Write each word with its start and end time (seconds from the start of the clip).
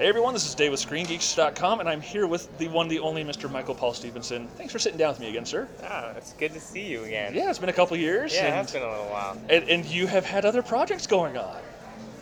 Hey 0.00 0.06
everyone, 0.06 0.32
this 0.32 0.48
is 0.48 0.54
Dave 0.54 0.70
with 0.70 0.80
ScreenGeeks.com, 0.80 1.80
and 1.80 1.86
I'm 1.86 2.00
here 2.00 2.26
with 2.26 2.56
the 2.56 2.68
one, 2.68 2.88
the 2.88 3.00
only 3.00 3.22
Mr. 3.22 3.52
Michael 3.52 3.74
Paul 3.74 3.92
Stephenson. 3.92 4.48
Thanks 4.56 4.72
for 4.72 4.78
sitting 4.78 4.96
down 4.96 5.10
with 5.10 5.20
me 5.20 5.28
again, 5.28 5.44
sir. 5.44 5.68
Ah, 5.84 6.12
it's 6.16 6.32
good 6.32 6.54
to 6.54 6.58
see 6.58 6.86
you 6.86 7.04
again. 7.04 7.34
Yeah, 7.34 7.50
it's 7.50 7.58
been 7.58 7.68
a 7.68 7.74
couple 7.74 7.98
years. 7.98 8.32
Yeah, 8.32 8.46
and, 8.46 8.54
has 8.54 8.72
been 8.72 8.82
a 8.82 8.88
little 8.88 9.10
while. 9.10 9.36
and, 9.50 9.68
and 9.68 9.84
you 9.84 10.06
have 10.06 10.24
had 10.24 10.46
other 10.46 10.62
projects 10.62 11.06
going 11.06 11.36
on. 11.36 11.60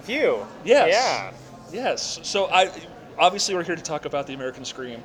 A 0.01 0.03
few. 0.03 0.45
Yes. 0.65 0.89
Yeah. 0.91 1.33
Yes. 1.73 2.19
So 2.25 2.47
I 2.47 2.69
obviously 3.17 3.55
we're 3.55 3.63
here 3.63 3.77
to 3.77 3.83
talk 3.83 4.07
about 4.07 4.27
the 4.27 4.35
American 4.35 4.65
Scream. 4.65 5.01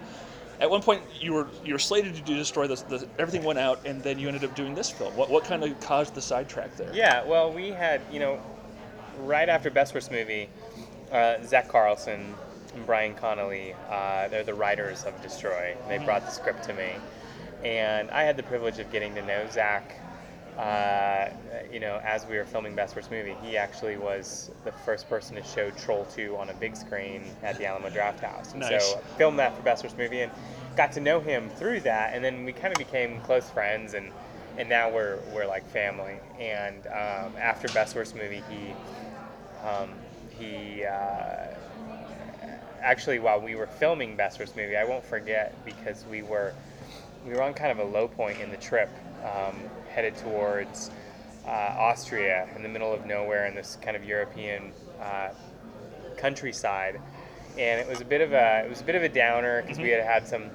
At 0.59 0.67
one 0.67 0.81
point, 0.81 1.03
you 1.21 1.33
were 1.33 1.49
you 1.63 1.75
were 1.75 1.79
slated 1.79 2.15
to 2.15 2.21
do 2.23 2.35
destroy 2.35 2.65
this. 2.65 2.81
The, 2.81 3.07
everything 3.19 3.43
went 3.43 3.59
out, 3.59 3.85
and 3.85 4.01
then 4.01 4.17
you 4.17 4.27
ended 4.27 4.45
up 4.45 4.55
doing 4.55 4.73
this 4.73 4.89
film. 4.89 5.15
What 5.15 5.29
what 5.29 5.43
kind 5.43 5.63
of 5.63 5.79
caused 5.79 6.15
the 6.15 6.23
sidetrack 6.23 6.75
there? 6.75 6.89
Yeah. 6.91 7.23
Well, 7.23 7.53
we 7.53 7.69
had 7.69 8.01
you 8.11 8.19
know, 8.19 8.41
right 9.19 9.47
after 9.47 9.69
Best 9.69 9.93
Worst 9.93 10.09
Movie, 10.09 10.49
uh, 11.11 11.35
Zach 11.43 11.67
Carlson 11.67 12.33
and 12.75 12.85
Brian 12.85 13.13
Connolly, 13.15 13.73
uh, 13.89 14.27
they're 14.29 14.43
the 14.43 14.54
writers 14.54 15.04
of 15.04 15.19
Destroy. 15.21 15.75
They 15.87 15.97
brought 16.00 16.25
the 16.25 16.31
script 16.31 16.64
to 16.65 16.73
me, 16.73 16.91
and 17.64 18.09
I 18.11 18.23
had 18.23 18.37
the 18.37 18.43
privilege 18.43 18.79
of 18.79 18.91
getting 18.91 19.14
to 19.15 19.21
know 19.25 19.47
Zach. 19.51 19.95
Uh, 20.57 21.29
you 21.71 21.79
know, 21.79 22.00
as 22.05 22.28
we 22.28 22.37
were 22.37 22.43
filming 22.43 22.75
Best 22.75 22.95
Worst 22.95 23.09
Movie, 23.09 23.36
he 23.41 23.57
actually 23.57 23.97
was 23.97 24.51
the 24.65 24.71
first 24.71 25.09
person 25.09 25.36
to 25.36 25.43
show 25.43 25.71
Troll 25.71 26.05
2 26.14 26.37
on 26.37 26.50
a 26.51 26.54
big 26.54 26.75
screen 26.75 27.23
at 27.41 27.57
the 27.57 27.65
Alamo 27.65 27.89
Drafthouse. 27.89 28.51
And 28.51 28.59
Nice. 28.59 28.92
so 28.92 29.00
I 29.00 29.01
filmed 29.17 29.39
that 29.39 29.55
for 29.55 29.64
Best 29.64 29.83
Worst 29.83 29.97
Movie 29.97 30.21
and 30.21 30.31
got 30.75 30.92
to 30.92 31.00
know 31.00 31.19
him 31.19 31.50
through 31.50 31.81
that, 31.81 32.14
and 32.14 32.23
then 32.23 32.45
we 32.45 32.53
kind 32.53 32.72
of 32.72 32.78
became 32.78 33.19
close 33.22 33.50
friends, 33.50 33.94
and 33.94 34.11
and 34.58 34.69
now 34.69 34.89
we're 34.89 35.17
we're 35.33 35.47
like 35.47 35.67
family. 35.69 36.17
And 36.39 36.86
um, 36.88 37.33
after 37.39 37.67
Best 37.69 37.95
Worst 37.95 38.16
Movie, 38.16 38.44
he 38.50 38.73
um, 39.67 39.89
he 40.38 40.86
uh, 40.86 41.53
actually 42.83 43.19
while 43.19 43.39
we 43.39 43.55
were 43.55 43.66
filming 43.66 44.16
Best 44.16 44.39
Worst 44.39 44.55
Movie, 44.55 44.75
I 44.75 44.83
won't 44.83 45.05
forget 45.05 45.55
because 45.66 46.05
we 46.05 46.22
were 46.22 46.53
we 47.26 47.34
were 47.34 47.42
on 47.42 47.53
kind 47.53 47.72
of 47.72 47.80
a 47.80 47.89
low 47.89 48.09
point 48.09 48.42
in 48.42 48.52
the 48.52 48.58
trip, 48.58 48.89
um, 49.23 49.56
headed 49.89 50.16
towards 50.17 50.92
uh, 51.48 51.50
Austria 51.50 52.50
in 52.56 52.64
the 52.64 52.70
middle 52.70 52.94
of 52.94 53.06
nowhere 53.06 53.45
in 53.45 53.56
this 53.56 53.78
kind 53.81 53.95
of 53.95 54.04
European 54.04 54.73
uh, 55.02 55.30
countryside, 56.17 57.00
and 57.58 57.80
it 57.80 57.88
was 57.88 58.02
a 58.02 58.06
bit 58.06 58.22
of 58.22 58.34
a 58.34 58.64
it 58.66 58.70
was 58.70 58.81
a 58.81 58.84
bit 58.84 58.95
of 58.95 59.04
a 59.04 59.09
downer 59.09 59.61
because 59.61 59.80
we 59.80 59.89
had 59.89 60.04
had 60.04 60.28
some 60.28 60.50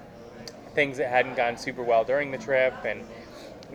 things 0.74 0.98
that 0.98 1.08
hadn't 1.08 1.34
gone 1.34 1.56
super 1.56 1.82
well 1.82 2.04
during 2.04 2.30
the 2.30 2.38
trip, 2.38 2.74
and 2.84 3.02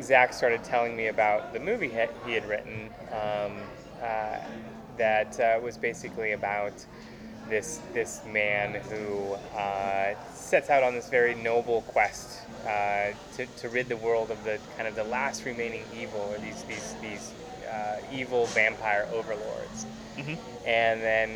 Zach 0.02 0.32
started 0.34 0.64
telling 0.64 0.96
me 0.96 1.08
about 1.08 1.54
the 1.54 1.60
movie 1.60 1.90
he 1.90 2.06
he 2.26 2.34
had 2.34 2.48
written 2.48 2.90
um, 3.12 3.58
uh, 4.02 4.38
that 4.98 5.40
uh, 5.40 5.60
was 5.62 5.78
basically 5.78 6.34
about 6.34 6.74
this 7.50 7.80
this 7.94 8.22
man 8.26 8.76
who 8.90 9.34
uh, 9.58 10.14
sets 10.34 10.70
out 10.70 10.84
on 10.84 10.94
this 10.94 11.10
very 11.10 11.36
noble 11.36 11.82
quest 11.84 12.40
uh, 12.66 13.12
to, 13.36 13.46
to 13.58 13.70
rid 13.70 13.90
the 13.90 13.98
world 13.98 14.32
of 14.32 14.44
the 14.44 14.60
kind 14.78 14.88
of 14.88 14.96
the 14.96 15.04
last 15.04 15.46
remaining 15.46 15.84
evil, 16.00 16.22
or 16.34 16.38
these 16.40 16.64
these 16.64 16.96
these 17.02 17.32
uh, 17.72 17.98
evil 18.12 18.46
vampire 18.48 19.08
overlords. 19.14 19.86
Mhm. 20.18 20.38
And 20.66 21.02
then 21.02 21.30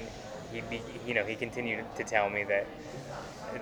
he, 0.53 0.61
be, 0.61 0.81
you 1.05 1.13
know, 1.13 1.23
he 1.25 1.35
continued 1.35 1.83
to 1.97 2.03
tell 2.03 2.29
me 2.29 2.43
that 2.45 2.65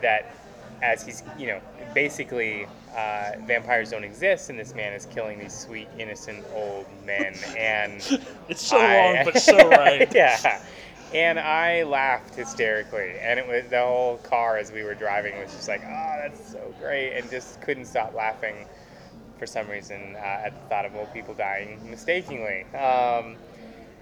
that 0.01 0.35
as 0.81 1.03
he's, 1.05 1.23
you 1.39 1.47
know, 1.47 1.59
basically 1.93 2.67
uh, 2.95 3.31
vampires 3.45 3.91
don't 3.91 4.03
exist, 4.03 4.49
and 4.49 4.59
this 4.59 4.75
man 4.75 4.93
is 4.93 5.05
killing 5.07 5.39
these 5.39 5.57
sweet, 5.57 5.87
innocent 5.97 6.45
old 6.53 6.85
men, 7.05 7.33
and 7.57 7.93
It's 8.49 8.61
so 8.67 8.77
I- 8.77 8.95
wrong, 9.15 9.25
but 9.25 9.37
so 9.39 9.57
right. 9.69 10.13
yeah. 10.13 10.61
And 11.13 11.39
I 11.39 11.83
laughed 11.83 12.35
hysterically, 12.35 13.13
and 13.21 13.39
it 13.39 13.47
was 13.47 13.69
the 13.69 13.81
whole 13.81 14.17
car 14.17 14.57
as 14.57 14.71
we 14.71 14.83
were 14.83 14.95
driving 14.95 15.37
was 15.39 15.51
just 15.53 15.67
like, 15.67 15.81
"Oh, 15.87 16.15
that's 16.23 16.51
so 16.51 16.73
great," 16.79 17.13
and 17.17 17.29
just 17.29 17.61
couldn't 17.61 17.85
stop 17.85 18.13
laughing 18.13 18.65
for 19.37 19.45
some 19.45 19.69
reason 19.69 20.15
uh, 20.17 20.45
at 20.45 20.55
the 20.55 20.67
thought 20.69 20.85
of 20.85 20.95
old 20.95 21.11
people 21.13 21.33
dying 21.33 21.79
mistakenly. 21.89 22.65
Um, 22.73 23.37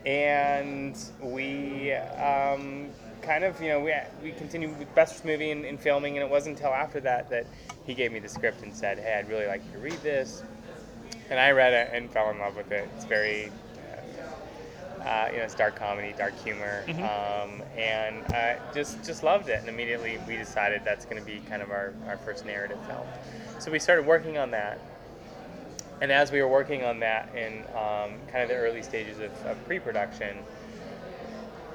and 0.06 0.98
we 1.22 1.94
um, 1.94 2.92
kind 3.22 3.44
of, 3.44 3.60
you 3.62 3.70
know, 3.70 3.80
we, 3.80 3.94
we 4.22 4.32
continued 4.32 4.78
with 4.78 4.94
Best 4.96 5.24
movie 5.26 5.52
in, 5.52 5.66
in 5.66 5.78
filming, 5.78 6.18
and 6.18 6.26
it 6.26 6.30
wasn't 6.30 6.58
until 6.58 6.74
after 6.74 7.00
that 7.02 7.30
that 7.30 7.48
he 7.86 7.94
gave 7.94 8.12
me 8.12 8.20
the 8.20 8.30
script 8.30 8.64
and 8.64 8.74
said, 8.74 8.98
"Hey, 9.00 9.16
I'd 9.20 9.30
really 9.30 9.48
like 9.48 9.66
you 9.68 9.74
to 9.74 9.80
read 9.80 10.02
this." 10.02 10.44
And 11.30 11.40
I 11.40 11.52
read 11.52 11.74
it 11.74 11.90
and 11.94 12.12
fell 12.12 12.30
in 12.30 12.40
love 12.40 12.56
with 12.56 12.72
it. 12.72 12.90
It's 12.96 13.06
very 13.06 13.52
uh, 15.06 15.28
you 15.32 15.38
know, 15.38 15.44
it's 15.44 15.56
dark 15.56 15.76
comedy, 15.76 16.14
dark 16.18 16.34
humor, 16.44 16.84
um, 16.88 17.62
and 17.78 18.24
uh, 18.34 18.56
just 18.74 19.04
just 19.04 19.24
loved 19.24 19.50
it. 19.50 19.60
And 19.60 19.68
immediately 19.68 20.18
we 20.28 20.38
decided 20.38 20.82
that's 20.86 21.06
going 21.06 21.18
to 21.18 21.26
be 21.26 21.42
kind 21.50 21.62
of 21.62 21.72
our, 21.72 21.94
our 22.08 22.18
first 22.18 22.46
narrative 22.46 22.80
film. 22.88 23.06
So 23.60 23.72
we 23.72 23.80
started 23.80 24.06
working 24.06 24.38
on 24.38 24.52
that. 24.52 24.80
And 26.02 26.12
as 26.12 26.32
we 26.32 26.42
were 26.42 26.48
working 26.48 26.84
on 26.84 27.00
that 27.00 27.34
in 27.36 27.60
um, 27.70 28.20
kind 28.30 28.44
of 28.44 28.50
the 28.50 28.56
early 28.56 28.82
stages 28.82 29.20
of, 29.20 29.32
of 29.46 29.66
pre-production, 29.66 30.38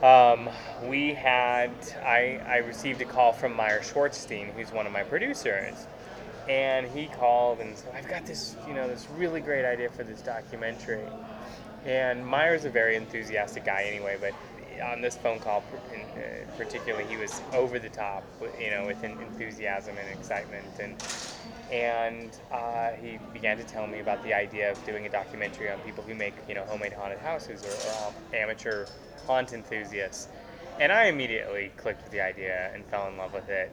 um, 0.03 0.49
we 0.85 1.15
had 1.15 1.71
I, 2.05 2.41
I 2.47 2.57
received 2.59 3.01
a 3.01 3.05
call 3.05 3.33
from 3.33 3.55
Meyer 3.55 3.81
Shwarzstein, 3.81 4.53
who's 4.53 4.71
one 4.71 4.87
of 4.87 4.93
my 4.93 5.03
producers, 5.03 5.87
and 6.49 6.87
he 6.87 7.07
called 7.07 7.61
and 7.61 7.77
said, 7.77 7.93
"I've 7.95 8.09
got 8.09 8.25
this, 8.27 8.55
you 8.67 8.75
know, 8.75 8.87
this 8.87 9.09
really 9.17 9.41
great 9.41 9.65
idea 9.65 9.91
for 9.91 10.05
this 10.05 10.21
documentary." 10.21 11.05
And 11.85 12.27
Meyer's 12.27 12.65
a 12.65 12.71
very 12.71 12.97
enthusiastic 12.97 13.65
guy 13.65 13.83
anyway, 13.83 14.19
but 14.21 14.35
on 14.83 15.01
this 15.01 15.17
phone 15.17 15.41
call 15.41 15.65
uh, 15.73 16.21
particularly, 16.57 17.05
he 17.07 17.17
was 17.17 17.41
over 17.53 17.79
the 17.79 17.89
top, 17.89 18.25
you 18.61 18.71
know, 18.71 18.87
with 18.87 19.03
enthusiasm 19.03 19.97
and 19.99 20.19
excitement, 20.19 20.67
and 20.81 20.97
and 21.71 22.31
uh, 22.51 22.91
he 22.93 23.19
began 23.33 23.59
to 23.59 23.65
tell 23.65 23.87
me 23.87 24.01
about 24.01 24.23
the 24.25 24.33
idea 24.33 24.71
of 24.73 24.85
doing 24.87 25.05
a 25.07 25.09
documentary 25.09 25.71
on 25.71 25.79
people 25.81 26.03
who 26.03 26.15
make, 26.15 26.33
you 26.49 26.55
know, 26.55 26.65
homemade 26.65 26.95
haunted 26.95 27.19
houses 27.19 27.63
or, 27.63 28.07
or 28.09 28.37
amateur 28.37 28.87
haunt 29.27 29.53
enthusiasts. 29.53 30.29
And 30.81 30.91
I 30.91 31.07
immediately 31.07 31.71
clicked 31.77 32.03
with 32.03 32.13
the 32.13 32.23
idea 32.23 32.71
and 32.73 32.85
fell 32.87 33.09
in 33.09 33.19
love 33.19 33.35
with 33.35 33.49
it. 33.51 33.71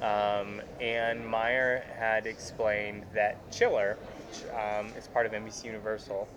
Um, 0.00 0.62
and 0.80 1.26
Meyer 1.26 1.84
had 1.98 2.26
explained 2.26 3.04
that 3.12 3.50
Chiller, 3.50 3.98
which 4.30 4.44
um, 4.54 4.86
is 4.96 5.06
part 5.08 5.26
of 5.26 5.32
NBC 5.32 5.64
Universal, 5.64 6.28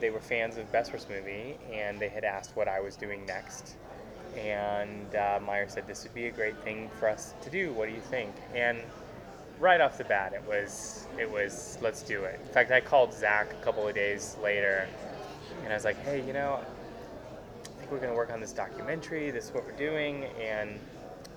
they 0.00 0.10
were 0.10 0.20
fans 0.20 0.56
of 0.56 0.70
Best 0.72 0.92
Worst 0.92 1.08
Movie, 1.08 1.56
and 1.72 1.98
they 1.98 2.08
had 2.08 2.24
asked 2.24 2.56
what 2.56 2.68
I 2.68 2.80
was 2.80 2.96
doing 2.96 3.24
next. 3.26 3.76
And 4.36 5.14
uh, 5.14 5.38
Meyer 5.44 5.68
said, 5.68 5.86
"This 5.86 6.02
would 6.04 6.14
be 6.14 6.26
a 6.26 6.30
great 6.30 6.56
thing 6.64 6.90
for 6.98 7.08
us 7.08 7.34
to 7.42 7.50
do. 7.50 7.72
What 7.72 7.88
do 7.88 7.94
you 7.94 8.00
think?" 8.00 8.34
And 8.54 8.78
right 9.58 9.80
off 9.80 9.98
the 9.98 10.04
bat, 10.04 10.32
it 10.32 10.42
was 10.46 11.06
it 11.18 11.30
was 11.30 11.78
let's 11.80 12.02
do 12.02 12.24
it. 12.24 12.40
In 12.44 12.52
fact, 12.52 12.70
I 12.70 12.80
called 12.80 13.12
Zach 13.12 13.52
a 13.52 13.64
couple 13.64 13.86
of 13.86 13.94
days 13.94 14.36
later, 14.42 14.88
and 15.62 15.72
I 15.72 15.76
was 15.76 15.84
like, 15.84 16.02
"Hey, 16.02 16.22
you 16.26 16.32
know, 16.32 16.60
I 17.64 17.78
think 17.78 17.92
we're 17.92 17.98
going 17.98 18.10
to 18.10 18.16
work 18.16 18.32
on 18.32 18.40
this 18.40 18.52
documentary. 18.52 19.30
This 19.30 19.46
is 19.46 19.54
what 19.54 19.64
we're 19.64 19.72
doing, 19.72 20.24
and 20.40 20.78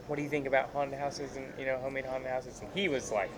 what 0.07 0.15
do 0.15 0.21
you 0.21 0.29
think 0.29 0.47
about 0.47 0.69
haunted 0.69 0.97
houses 0.97 1.35
and 1.35 1.45
you 1.59 1.65
know 1.65 1.77
homemade 1.77 2.05
haunted 2.05 2.29
houses?" 2.29 2.61
And 2.61 2.69
he 2.73 2.87
was 2.87 3.11
like, 3.11 3.29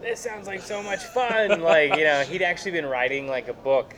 "This 0.00 0.18
sounds 0.18 0.46
like 0.46 0.62
so 0.62 0.82
much 0.82 1.04
fun!" 1.04 1.60
like 1.60 1.94
you 1.96 2.04
know, 2.04 2.22
he'd 2.22 2.42
actually 2.42 2.72
been 2.72 2.86
writing 2.86 3.28
like 3.28 3.48
a 3.48 3.54
book 3.54 3.94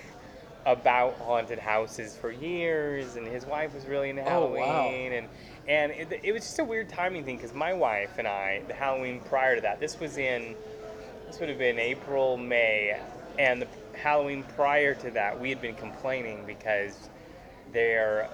about 0.67 1.15
haunted 1.15 1.59
houses 1.61 2.17
for 2.17 2.31
years, 2.31 3.17
and 3.17 3.27
his 3.27 3.47
wife 3.47 3.73
was 3.73 3.87
really 3.87 4.11
into 4.11 4.23
Oh, 4.23 4.47
wow. 4.47 4.91
Halloween, 4.91 5.13
and 5.13 5.29
and 5.69 5.93
it, 5.93 6.21
it 6.25 6.33
was 6.33 6.43
just 6.43 6.59
a 6.59 6.65
weird 6.65 6.89
timing 6.89 7.25
thing 7.25 7.37
because 7.37 7.55
my 7.55 7.73
wife 7.73 8.19
and 8.19 8.29
I, 8.29 8.63
the 8.69 8.75
Halloween 8.75 9.21
prior 9.21 9.55
to 9.55 9.63
that, 9.63 9.81
this 9.81 9.99
was 10.01 10.19
in 10.19 10.57
this 11.27 11.41
would 11.41 11.49
have 11.49 11.59
been 11.59 11.79
April, 11.79 12.37
May, 12.37 13.01
and 13.39 13.63
the 13.63 13.69
Halloween 13.95 14.45
prior 14.45 14.95
to 14.97 15.11
that, 15.13 15.39
we 15.41 15.49
had 15.51 15.61
been 15.61 15.75
complaining 15.75 16.45
because 16.47 17.09
there 17.73 18.29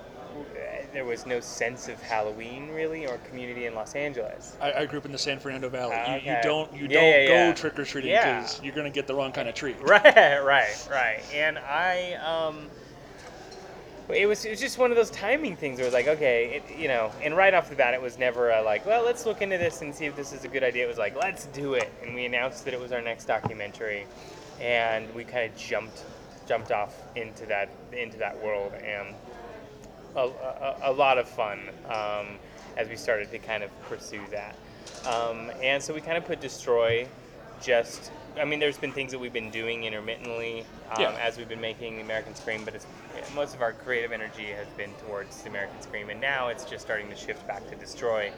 there 0.93 1.05
was 1.05 1.27
no 1.27 1.41
sense 1.41 1.89
of 1.89 2.01
Halloween 2.03 2.71
really 2.71 3.07
or 3.07 3.19
community 3.19 3.67
in 3.67 3.75
Los 3.75 3.95
Angeles. 3.95 4.57
I, 4.61 4.73
I 4.73 4.87
grew 4.87 4.99
up 4.99 5.07
in 5.07 5.13
the 5.13 5.19
San 5.19 5.39
Fernando 5.39 5.69
Valley. 5.69 5.97
You, 6.25 6.33
you 6.33 6.39
don't 6.43 6.73
you 6.75 6.87
Yeah, 6.87 7.01
don't 7.01 7.23
yeah, 7.23 7.29
go 7.29 7.35
yeah. 7.35 7.53
trick 7.55 7.79
or 7.79 7.85
treating 7.85 8.13
because 8.13 8.61
you're 8.63 8.75
gonna 8.75 8.91
get 8.91 9.07
the 9.07 9.15
wrong 9.15 9.33
kind 9.33 9.49
of 9.49 9.55
treat. 9.55 9.77
Right, 9.83 10.41
right, 10.43 10.89
right. 10.91 11.23
And 11.33 11.59
I, 11.59 12.15
um, 12.15 12.69
it 14.09 14.27
was, 14.27 14.45
it 14.45 14.51
was 14.51 14.61
just 14.61 14.79
one 14.79 14.91
of 14.91 14.97
those 14.97 15.11
timing 15.11 15.57
things 15.57 15.79
where 15.79 15.85
it 15.85 15.89
was 15.89 15.95
like, 15.95 16.09
okay, 16.09 16.63
it, 16.69 16.79
you 16.79 16.89
know, 16.89 17.11
and 17.23 17.37
right 17.37 17.55
off 17.55 17.71
the 17.71 17.77
bat, 17.77 17.95
it 17.95 18.03
was 18.03 18.19
never 18.19 18.51
a 18.51 18.63
like, 18.63 18.85
well, 18.85 19.05
let's 19.05 19.25
look 19.25 19.41
into 19.43 19.57
this 19.59 19.81
and 19.81 19.95
see 19.95 20.05
if 20.07 20.15
this 20.17 20.33
is 20.33 20.45
a 20.45 20.49
good 20.49 20.63
idea. 20.63 20.85
It 20.85 20.89
was 20.89 20.99
like, 20.99 21.17
let's 21.17 21.47
do 21.47 21.75
it. 21.75 21.91
And 22.03 22.15
we 22.15 22.27
announced 22.27 22.65
that 22.67 22.75
it 22.75 22.81
was 22.81 22.93
our 22.93 23.01
next 23.01 23.25
documentary, 23.27 24.07
and 24.61 25.13
we 25.15 25.25
kind 25.25 25.51
of 25.51 25.57
jumped, 25.57 26.05
jumped 26.47 26.73
off 26.73 26.95
into 27.17 27.47
that, 27.47 27.71
into 27.93 28.19
that 28.19 28.43
world, 28.43 28.73
and 28.75 29.15
a, 30.17 30.21
a, 30.21 30.77
a 30.85 30.93
lot 30.93 31.19
of 31.19 31.29
fun 31.29 31.61
um, 31.89 32.27
as 32.77 32.89
we 32.89 32.97
started 32.97 33.31
to 33.31 33.39
kind 33.39 33.63
of 33.63 33.71
pursue 33.83 34.21
that. 34.31 34.57
Um, 35.07 35.51
and 35.63 35.83
so 35.83 35.93
we 35.95 36.01
kind 36.01 36.17
of 36.17 36.25
put 36.25 36.41
Destroy 36.41 37.07
just. 37.63 38.11
I 38.41 38.47
mean, 38.47 38.61
there's 38.61 38.79
been 38.79 38.93
things 38.93 39.13
that 39.13 39.19
we've 39.19 39.33
been 39.33 39.51
doing 39.51 39.85
intermittently 39.85 40.65
um, 40.91 41.03
Yeah. 41.03 41.19
as 41.21 41.37
we've 41.37 41.49
been 41.51 41.61
making 41.61 41.97
the 41.97 42.03
American 42.03 42.35
Scream, 42.35 42.65
but 42.65 42.75
it's 42.75 42.87
most 43.35 43.55
of 43.55 43.61
our 43.61 43.73
creative 43.75 44.11
energy 44.11 44.47
has 44.47 44.67
been 44.77 44.91
towards 45.07 45.43
the 45.43 45.51
American 45.51 45.81
Scream, 45.83 46.09
and 46.09 46.19
now 46.19 46.49
it's 46.49 46.65
just 46.65 46.83
starting 46.83 47.11
to 47.11 47.15
shift 47.17 47.47
back 47.47 47.69
to 47.69 47.77
Destroy, 47.77 48.31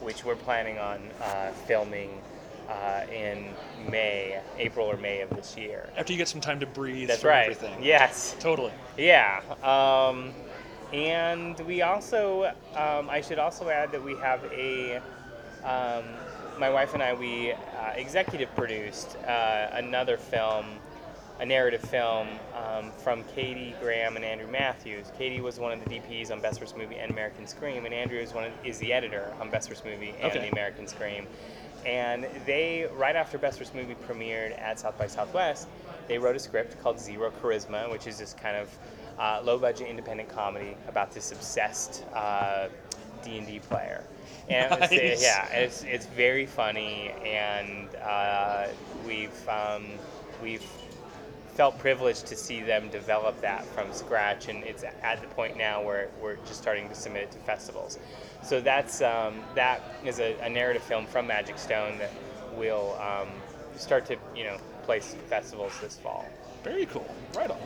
which 0.00 0.24
we're 0.24 0.36
planning 0.36 0.78
on 0.78 1.00
uh, 1.20 1.50
filming 1.66 2.22
uh, 2.68 3.02
in 3.12 3.46
May, 3.90 4.40
April 4.58 4.86
or 4.86 4.96
May 4.96 5.22
of 5.22 5.30
this 5.30 5.56
year. 5.56 5.90
After 5.96 6.12
you 6.12 6.18
get 6.18 6.28
some 6.28 6.40
time 6.40 6.60
to 6.60 6.66
breathe 6.66 7.08
That's 7.08 7.24
right. 7.24 7.42
everything. 7.42 7.82
Yes. 7.82 8.36
Totally. 8.38 8.72
Yeah. 8.96 9.40
Um, 9.64 10.32
and 10.92 11.58
we 11.60 11.82
also, 11.82 12.44
um, 12.74 13.08
I 13.08 13.20
should 13.22 13.38
also 13.38 13.68
add 13.68 13.92
that 13.92 14.02
we 14.02 14.14
have 14.16 14.44
a, 14.52 14.96
um, 15.64 16.04
my 16.58 16.68
wife 16.68 16.92
and 16.94 17.02
I, 17.02 17.14
we 17.14 17.52
uh, 17.52 17.56
executive 17.96 18.54
produced 18.54 19.16
uh, 19.26 19.70
another 19.72 20.16
film, 20.18 20.66
a 21.40 21.46
narrative 21.46 21.80
film 21.80 22.28
um, 22.54 22.90
from 23.02 23.24
Katie 23.34 23.74
Graham 23.80 24.16
and 24.16 24.24
Andrew 24.24 24.46
Matthews. 24.50 25.10
Katie 25.16 25.40
was 25.40 25.58
one 25.58 25.72
of 25.72 25.82
the 25.82 25.98
DPs 25.98 26.30
on 26.30 26.40
Best 26.40 26.60
Worst 26.60 26.76
Movie 26.76 26.98
and 26.98 27.10
American 27.10 27.46
Scream, 27.46 27.86
and 27.86 27.94
Andrew 27.94 28.18
is 28.18 28.34
one 28.34 28.44
of, 28.44 28.52
is 28.64 28.78
the 28.78 28.92
editor 28.92 29.32
on 29.40 29.48
Best 29.50 29.70
Worst 29.70 29.84
Movie 29.84 30.14
and 30.20 30.30
Okay. 30.30 30.40
the 30.40 30.52
American 30.52 30.86
Scream. 30.86 31.26
And 31.86 32.26
they, 32.46 32.86
right 32.94 33.16
after 33.16 33.38
Best 33.38 33.58
Worst 33.58 33.74
Movie 33.74 33.96
premiered 34.06 34.56
at 34.60 34.78
South 34.78 34.96
by 34.98 35.06
Southwest, 35.08 35.66
they 36.06 36.18
wrote 36.18 36.36
a 36.36 36.38
script 36.38 36.80
called 36.82 37.00
Zero 37.00 37.32
Charisma, 37.42 37.90
which 37.90 38.06
is 38.06 38.18
this 38.18 38.34
kind 38.34 38.56
of 38.56 38.68
uh, 39.18 39.40
low-budget 39.44 39.88
independent 39.88 40.28
comedy 40.28 40.76
about 40.88 41.12
this 41.12 41.32
obsessed 41.32 42.04
uh, 42.14 42.68
D&D 43.24 43.60
player. 43.60 44.04
And 44.48 44.72
it's, 44.82 44.90
Nice. 44.92 45.22
yeah, 45.22 45.48
it's, 45.52 45.82
it's 45.84 46.06
very 46.06 46.46
funny, 46.46 47.12
and 47.24 47.88
uh, 47.96 48.66
we've 49.06 49.48
um, 49.48 49.84
we've 50.42 50.64
felt 51.54 51.78
privileged 51.78 52.26
to 52.26 52.34
see 52.36 52.60
them 52.62 52.88
develop 52.88 53.40
that 53.40 53.64
from 53.66 53.92
scratch, 53.92 54.48
and 54.48 54.64
it's 54.64 54.84
at 55.02 55.20
the 55.20 55.28
point 55.28 55.56
now 55.56 55.82
where 55.82 56.08
we're 56.20 56.36
just 56.46 56.60
starting 56.60 56.88
to 56.88 56.94
submit 56.94 57.24
it 57.24 57.30
to 57.32 57.38
festivals. 57.38 57.98
So 58.42 58.60
that's 58.60 59.00
um, 59.02 59.40
that 59.54 59.80
is 60.04 60.18
a, 60.18 60.36
a 60.40 60.48
narrative 60.48 60.82
film 60.82 61.06
from 61.06 61.26
Magic 61.26 61.58
Stone 61.58 61.98
that 61.98 62.10
will 62.56 62.98
um, 63.00 63.28
start 63.76 64.06
to 64.06 64.16
you 64.34 64.44
know 64.44 64.56
place 64.84 65.14
festivals 65.28 65.72
this 65.80 65.96
fall. 65.96 66.26
Very 66.64 66.86
cool. 66.86 67.06
Right 67.34 67.50
on. 67.50 67.58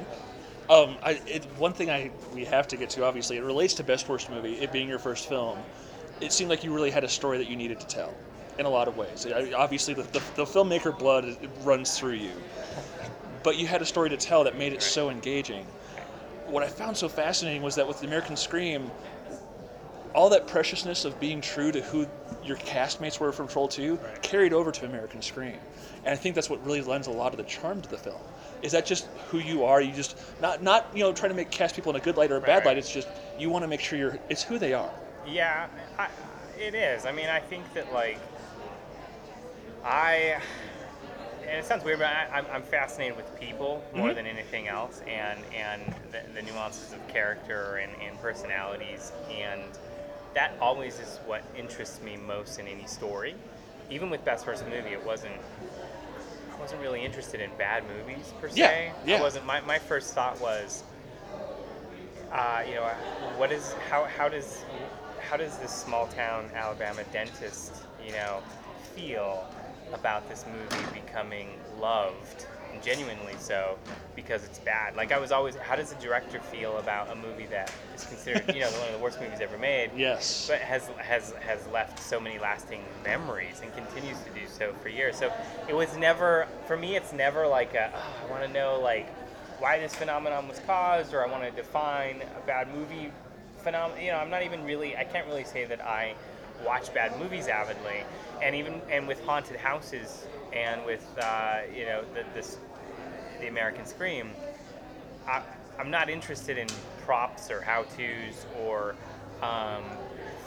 Um, 0.68 0.96
I, 1.02 1.20
it, 1.26 1.44
one 1.58 1.72
thing 1.72 1.90
I 1.90 2.10
we 2.34 2.44
have 2.44 2.66
to 2.68 2.76
get 2.76 2.90
to, 2.90 3.04
obviously, 3.04 3.36
it 3.36 3.44
relates 3.44 3.74
to 3.74 3.84
best 3.84 4.08
worst 4.08 4.30
movie. 4.30 4.54
It 4.54 4.72
being 4.72 4.88
your 4.88 4.98
first 4.98 5.28
film, 5.28 5.58
it 6.20 6.32
seemed 6.32 6.50
like 6.50 6.64
you 6.64 6.74
really 6.74 6.90
had 6.90 7.04
a 7.04 7.08
story 7.08 7.38
that 7.38 7.48
you 7.48 7.56
needed 7.56 7.78
to 7.80 7.86
tell, 7.86 8.12
in 8.58 8.66
a 8.66 8.68
lot 8.68 8.88
of 8.88 8.96
ways. 8.96 9.26
I, 9.26 9.52
obviously, 9.52 9.94
the, 9.94 10.02
the, 10.02 10.22
the 10.34 10.44
filmmaker 10.44 10.96
blood 10.96 11.36
runs 11.62 11.96
through 11.96 12.14
you, 12.14 12.32
but 13.44 13.56
you 13.56 13.68
had 13.68 13.80
a 13.80 13.86
story 13.86 14.10
to 14.10 14.16
tell 14.16 14.42
that 14.44 14.58
made 14.58 14.72
it 14.72 14.82
so 14.82 15.08
engaging. 15.08 15.64
What 16.46 16.62
I 16.62 16.68
found 16.68 16.96
so 16.96 17.08
fascinating 17.08 17.62
was 17.62 17.76
that 17.76 17.86
with 17.86 18.00
the 18.00 18.06
American 18.06 18.36
Scream, 18.36 18.90
all 20.14 20.30
that 20.30 20.46
preciousness 20.46 21.04
of 21.04 21.20
being 21.20 21.40
true 21.40 21.70
to 21.70 21.82
who 21.82 22.06
your 22.42 22.56
castmates 22.56 23.20
were 23.20 23.32
from 23.32 23.46
Troll 23.46 23.68
2 23.68 23.98
carried 24.22 24.52
over 24.52 24.72
to 24.72 24.86
American 24.86 25.20
Scream. 25.20 25.58
And 26.04 26.12
I 26.12 26.16
think 26.16 26.34
that's 26.34 26.48
what 26.48 26.64
really 26.64 26.80
lends 26.80 27.06
a 27.06 27.10
lot 27.10 27.32
of 27.32 27.36
the 27.36 27.44
charm 27.44 27.82
to 27.82 27.88
the 27.88 27.98
film. 27.98 28.20
Is 28.66 28.72
that 28.72 28.84
just 28.84 29.06
who 29.30 29.38
you 29.38 29.62
are? 29.64 29.80
You 29.80 29.92
just 29.92 30.18
not 30.42 30.60
not 30.60 30.88
you 30.92 31.04
know 31.04 31.12
trying 31.12 31.30
to 31.30 31.36
make 31.36 31.52
cast 31.52 31.76
people 31.76 31.90
in 31.94 31.96
a 31.96 32.04
good 32.04 32.16
light 32.16 32.32
or 32.32 32.36
a 32.36 32.40
bad 32.40 32.58
Right. 32.58 32.66
light. 32.66 32.78
It's 32.78 32.92
just 32.92 33.06
you 33.38 33.48
want 33.48 33.62
to 33.62 33.68
make 33.68 33.80
sure 33.80 33.96
you're 33.96 34.18
it's 34.28 34.42
who 34.42 34.58
they 34.58 34.72
are. 34.74 34.90
Yeah, 35.24 35.68
I, 35.96 36.08
it 36.58 36.74
is. 36.74 37.06
I 37.06 37.12
mean, 37.12 37.28
I 37.28 37.38
think 37.38 37.72
that 37.74 37.92
like 37.92 38.18
I, 39.84 40.40
and 41.48 41.58
it 41.60 41.64
sounds 41.64 41.84
weird, 41.84 42.00
but 42.00 42.08
I, 42.08 42.26
I'm, 42.32 42.46
I'm 42.52 42.62
fascinated 42.62 43.16
with 43.16 43.38
people 43.38 43.84
more 43.94 44.10
Mhm. 44.10 44.14
than 44.16 44.26
anything 44.26 44.66
else, 44.66 45.00
and 45.06 45.38
and 45.54 45.94
the, 46.10 46.22
the 46.34 46.42
nuances 46.42 46.92
of 46.92 47.06
character 47.06 47.76
and, 47.76 47.92
and 48.02 48.20
personalities, 48.20 49.12
and 49.30 49.62
that 50.34 50.54
always 50.60 50.98
is 50.98 51.20
what 51.24 51.44
interests 51.56 52.02
me 52.02 52.16
most 52.16 52.58
in 52.58 52.66
any 52.66 52.86
story. 52.86 53.36
Even 53.90 54.10
with 54.10 54.24
Best 54.24 54.44
Worst 54.44 54.64
Movie, 54.66 54.90
it 54.90 55.06
wasn't. 55.06 55.34
I 56.56 56.60
wasn't 56.60 56.80
really 56.80 57.04
interested 57.04 57.40
in 57.40 57.50
bad 57.58 57.84
movies 57.88 58.32
per 58.40 58.48
se. 58.48 58.56
Yeah, 58.58 58.92
yeah. 59.06 59.18
I 59.18 59.20
wasn't. 59.20 59.46
My, 59.46 59.60
my 59.60 59.78
first 59.78 60.14
thought 60.14 60.40
was, 60.40 60.82
uh, 62.32 62.62
you 62.66 62.74
know, 62.74 62.84
what 63.36 63.52
is 63.52 63.74
how 63.90 64.04
how 64.04 64.28
does 64.28 64.64
how 65.20 65.36
does 65.36 65.56
this 65.58 65.70
small 65.70 66.06
town 66.06 66.48
Alabama 66.54 67.02
dentist, 67.12 67.72
you 68.04 68.12
know, 68.12 68.40
feel 68.94 69.44
about 69.92 70.28
this 70.28 70.44
movie 70.46 71.00
becoming 71.00 71.48
loved 71.80 72.46
and 72.76 72.84
genuinely 72.84 73.34
so 73.38 73.78
because 74.14 74.44
it's 74.44 74.58
bad? 74.60 74.96
Like 74.96 75.12
I 75.12 75.18
was 75.18 75.32
always, 75.32 75.56
how 75.56 75.76
does 75.76 75.92
the 75.92 76.00
director 76.00 76.40
feel 76.40 76.78
about 76.78 77.10
a 77.10 77.14
movie 77.14 77.46
that 77.46 77.72
is 77.94 78.04
considered, 78.04 78.54
you 78.54 78.60
know, 78.60 78.70
one 78.70 78.88
of 78.88 78.92
the 78.92 79.00
worst 79.02 79.20
movies 79.20 79.40
ever 79.40 79.58
made? 79.58 79.90
Yes. 79.96 80.46
but 80.48 80.58
has 80.60 80.88
has 80.98 81.32
has 81.40 81.66
left 81.68 81.98
so 82.00 82.20
many 82.20 82.38
lasting 82.38 82.82
memories 83.02 83.60
and 83.62 83.74
continues 83.74 84.18
to 84.20 84.30
do 84.30 84.46
so 84.46 84.74
for 84.82 84.88
years. 84.88 85.16
So 85.16 85.32
it 85.68 85.74
was 85.74 85.96
never 85.96 86.46
for 86.66 86.76
me. 86.76 86.96
It's 86.96 87.12
never 87.12 87.46
like 87.46 87.74
a, 87.74 87.90
oh, 87.94 88.26
I 88.26 88.30
want 88.30 88.42
to 88.44 88.52
know 88.52 88.78
like 88.80 89.08
why 89.58 89.78
this 89.78 89.94
phenomenon 89.94 90.48
was 90.48 90.60
caused, 90.60 91.14
or 91.14 91.26
I 91.26 91.30
want 91.30 91.44
to 91.44 91.50
define 91.50 92.22
a 92.36 92.46
bad 92.46 92.72
movie 92.74 93.10
phenomenon. 93.62 94.04
You 94.04 94.12
know, 94.12 94.18
I'm 94.18 94.30
not 94.30 94.42
even 94.42 94.64
really. 94.64 94.96
I 94.96 95.04
can't 95.04 95.26
really 95.26 95.44
say 95.44 95.64
that 95.64 95.80
I 95.80 96.14
watch 96.64 96.92
bad 96.92 97.18
movies 97.18 97.48
avidly, 97.48 98.04
and 98.42 98.54
even 98.54 98.82
and 98.90 99.08
with 99.08 99.24
haunted 99.24 99.56
houses 99.56 100.26
and 100.56 100.84
with 100.84 101.06
uh, 101.20 101.60
you 101.76 101.84
know 101.84 102.02
the, 102.14 102.24
this 102.34 102.58
the 103.40 103.48
American 103.48 103.84
Scream. 103.86 104.30
I, 105.26 105.42
I'm 105.78 105.90
not 105.90 106.08
interested 106.08 106.56
in 106.56 106.68
props 107.04 107.50
or 107.50 107.60
how 107.60 107.82
tos 107.82 108.46
or 108.64 108.94
um, 109.42 109.82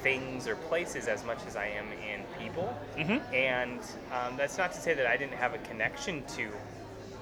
things 0.02 0.48
or 0.48 0.56
places 0.56 1.08
as 1.08 1.24
much 1.24 1.40
as 1.48 1.56
I 1.56 1.68
am 1.68 1.86
in 1.92 2.24
people. 2.42 2.76
Mhm. 2.98 3.22
And 3.34 3.80
um, 4.12 4.38
that's 4.38 4.58
not 4.58 4.72
to 4.74 4.82
say 4.82 4.94
that 4.96 5.06
I 5.06 5.18
didn't 5.18 5.36
have 5.36 5.54
a 5.54 5.60
connection 5.60 6.24
to 6.38 6.50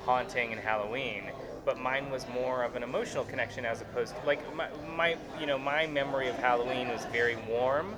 haunting 0.05 0.53
and 0.53 0.61
Halloween, 0.61 1.23
but 1.65 1.77
mine 1.77 2.09
was 2.09 2.25
more 2.29 2.63
of 2.63 2.75
an 2.77 2.83
emotional 2.83 3.25
connection 3.25 3.65
as 3.65 3.81
opposed 3.81 4.15
to 4.15 4.25
like 4.25 4.39
my, 4.55 4.67
my 4.95 5.17
you 5.39 5.45
know 5.45 5.57
my 5.57 5.85
memory 5.87 6.29
of 6.29 6.35
Halloween 6.37 6.87
was 6.87 7.03
very 7.11 7.35
warm. 7.49 7.95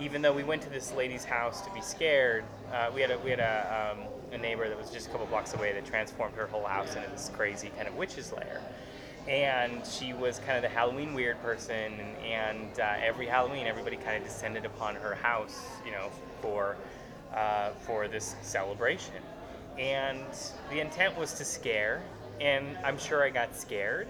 Even 0.00 0.22
though 0.22 0.32
we 0.32 0.42
went 0.42 0.62
to 0.62 0.70
this 0.70 0.92
lady's 0.94 1.24
house 1.24 1.60
to 1.60 1.70
be 1.74 1.80
scared, 1.82 2.44
uh, 2.72 2.90
we 2.94 3.02
had 3.02 3.10
a 3.10 3.18
we 3.18 3.30
had 3.30 3.40
a, 3.40 3.92
um, 3.92 4.06
a 4.32 4.38
neighbor 4.38 4.66
that 4.66 4.78
was 4.78 4.90
just 4.90 5.08
a 5.08 5.10
couple 5.10 5.26
blocks 5.26 5.52
away 5.52 5.72
that 5.74 5.84
transformed 5.84 6.34
her 6.36 6.46
whole 6.46 6.64
house 6.64 6.96
into 6.96 7.10
this 7.10 7.30
crazy 7.34 7.70
kind 7.76 7.86
of 7.86 7.94
witch's 7.96 8.32
lair. 8.32 8.62
And 9.28 9.84
she 9.84 10.14
was 10.14 10.38
kind 10.38 10.56
of 10.56 10.62
the 10.62 10.70
Halloween 10.70 11.12
weird 11.12 11.40
person, 11.42 11.92
and, 11.92 12.16
and 12.24 12.80
uh, 12.80 12.94
every 13.04 13.26
Halloween, 13.26 13.66
everybody 13.66 13.96
kind 13.96 14.16
of 14.16 14.24
descended 14.24 14.64
upon 14.64 14.94
her 14.94 15.14
house, 15.14 15.60
you 15.84 15.92
know, 15.92 16.08
for 16.40 16.76
uh, 17.34 17.70
for 17.86 18.08
this 18.08 18.34
celebration, 18.40 19.22
and 19.78 20.24
the 20.70 20.80
intent 20.80 21.16
was 21.18 21.34
to 21.34 21.44
scare, 21.44 22.02
and 22.40 22.78
I'm 22.82 22.98
sure 22.98 23.22
I 23.22 23.28
got 23.28 23.54
scared, 23.54 24.08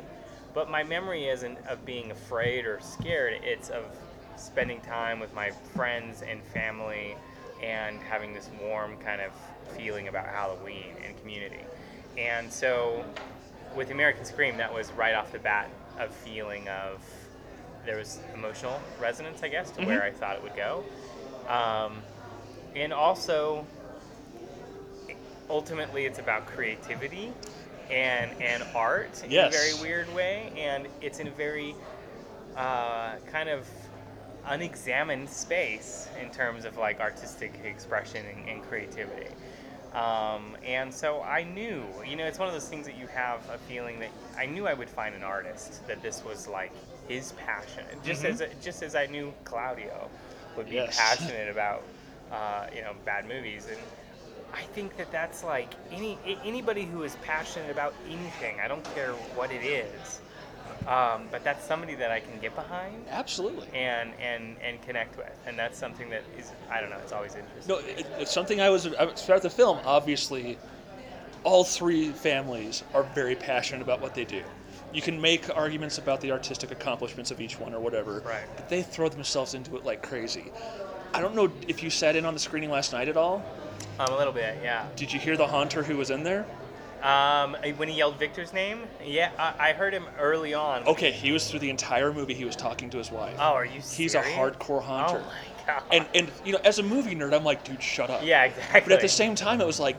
but 0.54 0.70
my 0.70 0.84
memory 0.84 1.28
isn't 1.28 1.58
of 1.66 1.84
being 1.84 2.12
afraid 2.12 2.64
or 2.64 2.78
scared; 2.80 3.40
it's 3.42 3.68
of 3.70 3.84
spending 4.40 4.80
time 4.80 5.20
with 5.20 5.34
my 5.34 5.50
friends 5.74 6.22
and 6.22 6.42
family, 6.44 7.14
and 7.62 7.98
having 8.00 8.32
this 8.32 8.48
warm 8.60 8.96
kind 8.98 9.20
of 9.20 9.32
feeling 9.76 10.08
about 10.08 10.26
Halloween 10.26 10.94
and 11.06 11.18
community, 11.20 11.60
and 12.16 12.52
so 12.52 13.04
with 13.76 13.90
American 13.90 14.24
Scream, 14.24 14.56
that 14.56 14.72
was 14.72 14.90
right 14.92 15.14
off 15.14 15.30
the 15.32 15.38
bat 15.38 15.70
a 15.98 16.08
feeling 16.08 16.66
of 16.68 17.04
there 17.86 17.96
was 17.96 18.18
emotional 18.34 18.80
resonance, 19.00 19.42
I 19.42 19.48
guess, 19.48 19.70
to 19.72 19.84
where 19.84 20.02
I 20.02 20.10
thought 20.10 20.36
it 20.36 20.42
would 20.42 20.56
go, 20.56 20.84
um, 21.48 22.02
and 22.74 22.92
also 22.92 23.66
ultimately 25.48 26.04
it's 26.06 26.18
about 26.18 26.46
creativity 26.46 27.32
and 27.90 28.30
and 28.40 28.62
art 28.74 29.22
in 29.24 29.30
a 29.48 29.50
very 29.50 29.74
weird 29.82 30.12
way, 30.14 30.52
and 30.56 30.86
it's 31.00 31.18
in 31.18 31.26
a 31.26 31.30
very 31.32 31.74
uh, 32.56 33.16
kind 33.30 33.48
of 33.48 33.66
unexamined 34.46 35.28
space 35.28 36.08
in 36.20 36.30
terms 36.30 36.64
of 36.64 36.76
like 36.76 37.00
artistic 37.00 37.52
expression 37.64 38.24
and, 38.26 38.48
and 38.48 38.62
creativity. 38.62 39.28
Um, 39.94 40.56
and 40.64 40.94
so 40.94 41.22
I 41.22 41.42
knew, 41.42 41.84
you 42.06 42.14
know, 42.14 42.24
it's 42.24 42.38
one 42.38 42.46
of 42.46 42.54
those 42.54 42.68
things 42.68 42.86
that 42.86 42.96
you 42.96 43.08
have 43.08 43.40
a 43.50 43.58
feeling 43.58 43.98
that 44.00 44.10
I 44.38 44.46
knew 44.46 44.66
I 44.68 44.74
would 44.74 44.88
find 44.88 45.14
an 45.16 45.24
artist 45.24 45.84
that 45.88 46.00
this 46.00 46.24
was 46.24 46.46
like 46.46 46.70
his 47.08 47.32
passion, 47.32 47.84
just 48.04 48.22
Mhm. 48.22 48.40
as 48.40 48.42
just 48.62 48.82
as 48.84 48.94
I 48.94 49.06
knew 49.06 49.32
Claudio 49.44 50.08
would 50.56 50.66
be 50.68 50.76
Yes. 50.76 50.96
passionate 50.96 51.50
about, 51.50 51.82
uh, 52.30 52.66
you 52.74 52.82
know, 52.82 52.94
bad 53.04 53.26
movies. 53.26 53.66
And 53.66 53.78
I 54.54 54.62
think 54.62 54.96
that 54.96 55.10
that's 55.10 55.42
like 55.42 55.74
any 55.90 56.18
anybody 56.44 56.84
who 56.84 57.02
is 57.02 57.16
passionate 57.16 57.70
about 57.70 57.94
anything. 58.08 58.60
I 58.60 58.68
don't 58.68 58.84
care 58.94 59.12
what 59.34 59.50
it 59.50 59.64
is. 59.64 60.20
Um, 60.86 61.24
but 61.30 61.44
that's 61.44 61.66
somebody 61.66 61.94
that 61.96 62.10
I 62.10 62.20
can 62.20 62.38
get 62.40 62.54
behind 62.54 63.04
Absolutely. 63.10 63.68
and 63.74 64.12
and 64.20 64.56
and 64.62 64.80
connect 64.82 65.16
with, 65.16 65.30
and 65.46 65.58
that's 65.58 65.78
something 65.78 66.08
that 66.10 66.22
is 66.38 66.52
I 66.70 66.80
don't 66.80 66.90
know. 66.90 66.98
It's 67.02 67.12
always 67.12 67.34
interesting. 67.34 67.68
No, 67.74 67.78
it, 67.80 68.06
it's 68.18 68.32
something 68.32 68.60
I 68.60 68.70
was 68.70 68.86
throughout 69.16 69.42
the 69.42 69.50
film. 69.50 69.78
Obviously, 69.84 70.56
all 71.44 71.64
three 71.64 72.10
families 72.10 72.82
are 72.94 73.02
very 73.02 73.34
passionate 73.34 73.82
about 73.82 74.00
what 74.00 74.14
they 74.14 74.24
do. 74.24 74.42
You 74.92 75.02
can 75.02 75.20
make 75.20 75.54
arguments 75.56 75.98
about 75.98 76.20
the 76.20 76.32
artistic 76.32 76.70
accomplishments 76.72 77.30
of 77.30 77.40
each 77.40 77.60
one 77.60 77.74
or 77.74 77.80
whatever, 77.80 78.20
Right. 78.26 78.44
but 78.56 78.68
they 78.68 78.82
throw 78.82 79.08
themselves 79.08 79.54
into 79.54 79.76
it 79.76 79.84
like 79.84 80.02
crazy. 80.02 80.50
I 81.14 81.20
don't 81.20 81.34
know 81.34 81.50
if 81.68 81.82
you 81.82 81.90
sat 81.90 82.16
in 82.16 82.24
on 82.24 82.34
the 82.34 82.40
screening 82.40 82.70
last 82.70 82.92
night 82.92 83.08
at 83.08 83.16
all. 83.16 83.44
Um, 84.00 84.08
a 84.12 84.16
little 84.16 84.32
bit, 84.32 84.58
yeah. 84.62 84.86
Did 84.96 85.12
you 85.12 85.20
hear 85.20 85.36
the 85.36 85.46
haunter 85.46 85.82
who 85.82 85.96
was 85.96 86.10
in 86.10 86.22
there? 86.24 86.44
Um, 87.02 87.56
when 87.76 87.88
he 87.88 87.96
yelled 87.96 88.18
Victor's 88.18 88.52
name, 88.52 88.82
yeah, 89.04 89.30
I, 89.38 89.70
I 89.70 89.72
heard 89.72 89.92
him 89.94 90.04
early 90.18 90.54
on. 90.54 90.86
Okay, 90.86 91.10
he 91.10 91.32
was 91.32 91.50
through 91.50 91.60
the 91.60 91.70
entire 91.70 92.12
movie. 92.12 92.34
He 92.34 92.44
was 92.44 92.56
talking 92.56 92.90
to 92.90 92.98
his 92.98 93.10
wife. 93.10 93.36
Oh, 93.38 93.52
are 93.54 93.64
you? 93.64 93.80
He's 93.80 94.14
a 94.14 94.22
hardcore 94.22 94.82
haunter. 94.82 95.22
Oh 95.24 95.26
my 95.26 95.66
god. 95.66 95.82
And 95.92 96.06
and 96.14 96.30
you 96.44 96.52
know, 96.52 96.60
as 96.64 96.78
a 96.78 96.82
movie 96.82 97.14
nerd, 97.14 97.32
I'm 97.34 97.44
like, 97.44 97.64
dude, 97.64 97.82
shut 97.82 98.10
up. 98.10 98.22
yeah, 98.24 98.44
exactly. 98.44 98.80
But 98.82 98.92
at 98.92 99.00
the 99.00 99.08
same 99.08 99.34
time, 99.34 99.60
it 99.60 99.66
was 99.66 99.80
like 99.80 99.96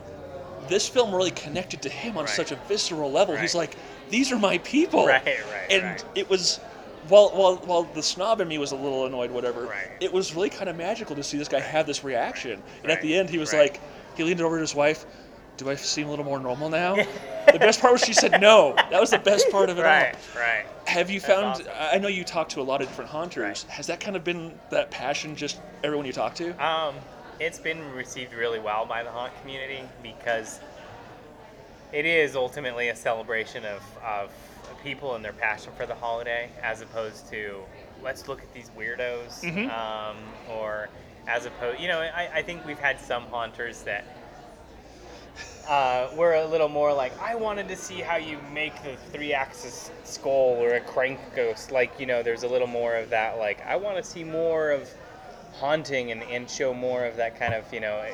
this 0.68 0.88
film 0.88 1.14
really 1.14 1.30
connected 1.32 1.82
to 1.82 1.88
him 1.88 2.16
on 2.16 2.24
Right. 2.24 2.32
such 2.34 2.52
a 2.52 2.56
visceral 2.68 3.10
level. 3.10 3.36
He's 3.36 3.54
like, 3.54 3.76
these 4.10 4.30
are 4.30 4.38
my 4.38 4.58
people. 4.58 5.06
Right, 5.06 5.24
right, 5.24 5.36
And 5.70 5.82
right. 5.84 6.04
it 6.14 6.28
was. 6.30 6.60
While, 7.08 7.30
while, 7.30 7.56
while 7.56 7.82
the 7.82 8.02
snob 8.02 8.40
in 8.40 8.46
me 8.46 8.58
was 8.58 8.70
a 8.70 8.76
little 8.76 9.06
annoyed, 9.06 9.32
whatever, 9.32 9.62
Right. 9.64 9.88
it 9.98 10.12
was 10.12 10.36
really 10.36 10.50
kind 10.50 10.70
of 10.70 10.76
magical 10.76 11.16
to 11.16 11.22
see 11.24 11.36
this 11.36 11.48
guy 11.48 11.58
have 11.58 11.84
this 11.84 12.04
reaction. 12.04 12.62
And 12.84 12.92
at 12.92 13.02
the 13.02 13.16
end, 13.18 13.28
he 13.28 13.38
was 13.38 13.52
right. 13.52 13.72
like, 13.72 13.80
he 14.16 14.22
leaned 14.22 14.40
over 14.40 14.54
to 14.56 14.60
his 14.60 14.72
wife, 14.72 15.04
Do 15.56 15.68
I 15.70 15.74
seem 15.74 16.06
a 16.06 16.10
little 16.10 16.24
more 16.24 16.40
normal 16.40 16.68
now? 16.68 16.94
the 17.52 17.58
best 17.58 17.80
part 17.80 17.92
was 17.92 18.02
she 18.02 18.12
said 18.14 18.40
no. 18.40 18.74
That 18.90 19.00
was 19.00 19.10
the 19.10 19.18
best 19.18 19.50
part 19.50 19.68
of 19.70 19.78
it 19.78 19.82
right, 19.82 20.14
all. 20.14 20.40
right. 20.40 20.64
Right, 20.64 20.88
Have 20.88 21.10
you 21.10 21.20
That's 21.20 21.32
found? 21.32 21.46
awesome. 21.46 21.66
I 21.92 21.98
know 21.98 22.08
you 22.08 22.24
talk 22.24 22.48
to 22.50 22.60
a 22.60 22.62
lot 22.62 22.80
of 22.80 22.88
different 22.88 23.10
haunters. 23.10 23.64
Right. 23.68 23.74
Has 23.74 23.86
that 23.88 24.00
kind 24.00 24.16
of 24.16 24.24
been 24.24 24.58
that 24.70 24.90
passion? 24.90 25.36
Just 25.36 25.60
everyone 25.84 26.06
you 26.06 26.12
talk 26.12 26.34
to? 26.36 26.50
Um, 26.64 26.94
it's 27.38 27.58
been 27.58 27.92
received 27.92 28.32
really 28.32 28.58
well 28.60 28.86
by 28.86 29.02
the 29.02 29.10
haunt 29.10 29.32
community 29.40 29.82
because 30.02 30.60
it 31.92 32.06
is 32.06 32.34
ultimately 32.34 32.88
a 32.88 32.96
celebration 32.96 33.64
of, 33.64 33.82
of 34.04 34.30
people 34.82 35.14
and 35.14 35.24
their 35.24 35.32
passion 35.34 35.72
for 35.76 35.86
the 35.86 35.94
holiday, 35.94 36.48
as 36.62 36.80
opposed 36.80 37.28
to 37.30 37.60
let's 38.02 38.26
look 38.26 38.40
at 38.40 38.52
these 38.54 38.70
weirdos, 38.76 39.42
Mhm. 39.42 39.70
um, 39.70 40.16
or 40.50 40.88
as 41.28 41.44
opposed, 41.46 41.78
you 41.80 41.88
know, 41.88 42.00
I, 42.00 42.28
I 42.36 42.42
think 42.42 42.64
we've 42.66 42.78
had 42.78 42.98
some 42.98 43.24
haunters 43.24 43.82
that 43.82 44.04
uh, 45.68 46.08
were 46.16 46.34
a 46.34 46.44
little 46.46 46.68
more 46.68 46.92
like, 46.92 47.16
I 47.20 47.34
wanted 47.34 47.68
to 47.68 47.76
see 47.76 48.00
how 48.00 48.16
you 48.16 48.38
make 48.52 48.74
the 48.82 48.96
three-axis 49.12 49.90
skull 50.04 50.56
or 50.60 50.74
a 50.74 50.80
crank 50.80 51.18
ghost. 51.34 51.70
Like, 51.70 51.98
you 52.00 52.06
know, 52.06 52.22
there's 52.22 52.42
a 52.42 52.48
little 52.48 52.66
more 52.66 52.94
of 52.96 53.10
that. 53.10 53.38
Like, 53.38 53.64
I 53.66 53.76
want 53.76 53.96
to 53.96 54.02
see 54.02 54.24
more 54.24 54.70
of 54.70 54.88
haunting 55.54 56.10
and, 56.10 56.22
and 56.24 56.48
show 56.50 56.74
more 56.74 57.04
of 57.04 57.16
that 57.16 57.38
kind 57.38 57.54
of, 57.54 57.72
you 57.72 57.80
know, 57.80 58.04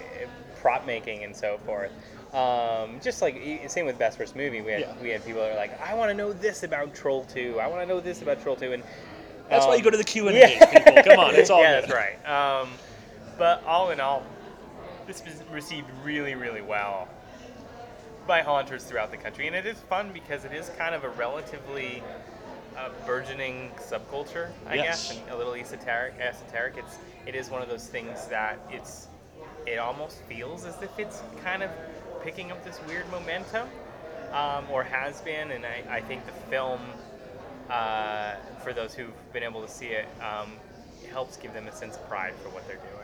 prop 0.61 0.87
making 0.87 1.25
and 1.25 1.35
so 1.35 1.59
forth. 1.59 1.91
Um, 2.35 3.01
just 3.03 3.23
like 3.23 3.41
same 3.69 3.87
with 3.87 3.99
Best 3.99 4.19
Worst 4.19 4.37
Movie, 4.37 4.61
we 4.61 4.73
had 4.73 4.81
Yeah. 4.83 4.95
we 5.01 5.09
had 5.09 5.25
people 5.25 5.41
that 5.41 5.51
were 5.53 5.57
like, 5.57 5.81
I 5.81 5.95
want 5.95 6.11
to 6.11 6.15
know 6.15 6.35
this 6.35 6.63
about 6.63 6.95
Troll 6.95 7.25
Two. 7.25 7.59
I 7.59 7.67
want 7.67 7.81
to 7.81 7.87
know 7.87 8.01
this 8.01 8.21
about 8.21 8.43
Troll 8.43 8.55
Two, 8.55 8.73
and 8.73 8.83
That's 9.49 9.65
why 9.65 9.73
um, 9.73 9.79
you 9.79 9.85
go 9.85 9.89
to 9.91 9.97
the 9.97 10.05
Q 10.05 10.29
and 10.29 10.37
A, 10.37 10.59
people. 10.73 11.03
Come 11.05 11.19
on, 11.19 11.35
it's 11.35 11.49
all 11.49 11.63
yeah, 11.63 11.81
good. 11.81 11.89
that's 11.89 11.95
right. 11.95 12.61
Um, 12.61 12.69
but 13.39 13.65
all 13.65 13.91
in 13.93 14.01
all, 14.01 14.25
this 15.09 15.25
was 15.25 15.43
received 15.53 15.87
really, 16.05 16.35
really 16.35 16.61
well 16.61 17.09
by 18.27 18.43
haunters 18.43 18.85
throughout 18.85 19.11
the 19.11 19.17
country, 19.17 19.47
and 19.47 19.57
it 19.57 19.67
is 19.67 19.81
fun 19.81 20.11
because 20.12 20.45
it 20.45 20.53
is 20.53 20.69
kind 20.79 20.95
of 20.95 21.03
a 21.03 21.09
relatively 21.09 22.03
uh, 22.77 22.91
burgeoning 23.07 23.71
subculture, 23.81 24.50
I 24.69 24.75
Yes. 24.75 25.09
guess, 25.09 25.19
and 25.19 25.31
a 25.31 25.37
little 25.37 25.55
esoteric. 25.55 26.15
Esoteric. 26.21 26.75
It's 26.77 26.99
it 27.27 27.35
is 27.35 27.50
one 27.50 27.62
of 27.62 27.69
those 27.69 27.87
things 27.88 28.27
that 28.29 28.59
it's 28.71 29.09
it 29.67 29.79
almost 29.79 30.21
feels 30.29 30.67
as 30.67 30.81
if 30.83 30.99
it's 30.99 31.23
kind 31.43 31.62
of 31.62 31.71
picking 32.23 32.50
up 32.50 32.62
this 32.65 32.79
weird 32.87 33.11
momentum, 33.11 33.67
um, 34.33 34.65
or 34.71 34.83
has 34.83 35.21
been, 35.23 35.50
and 35.50 35.65
I, 35.65 35.83
I 35.91 36.00
think 36.03 36.25
the 36.27 36.33
film, 36.50 36.81
uh, 37.71 38.35
for 38.62 38.73
those 38.75 38.95
who've 38.95 39.33
been 39.33 39.43
able 39.43 39.62
to 39.62 39.69
see 39.69 39.87
it, 39.87 40.07
um, 40.21 40.53
helps 41.11 41.38
give 41.38 41.55
them 41.55 41.67
a 41.67 41.73
sense 41.73 41.97
of 41.97 42.07
pride 42.09 42.35
for 42.43 42.50
what 42.50 42.67
they're 42.67 42.77
doing. 42.77 42.98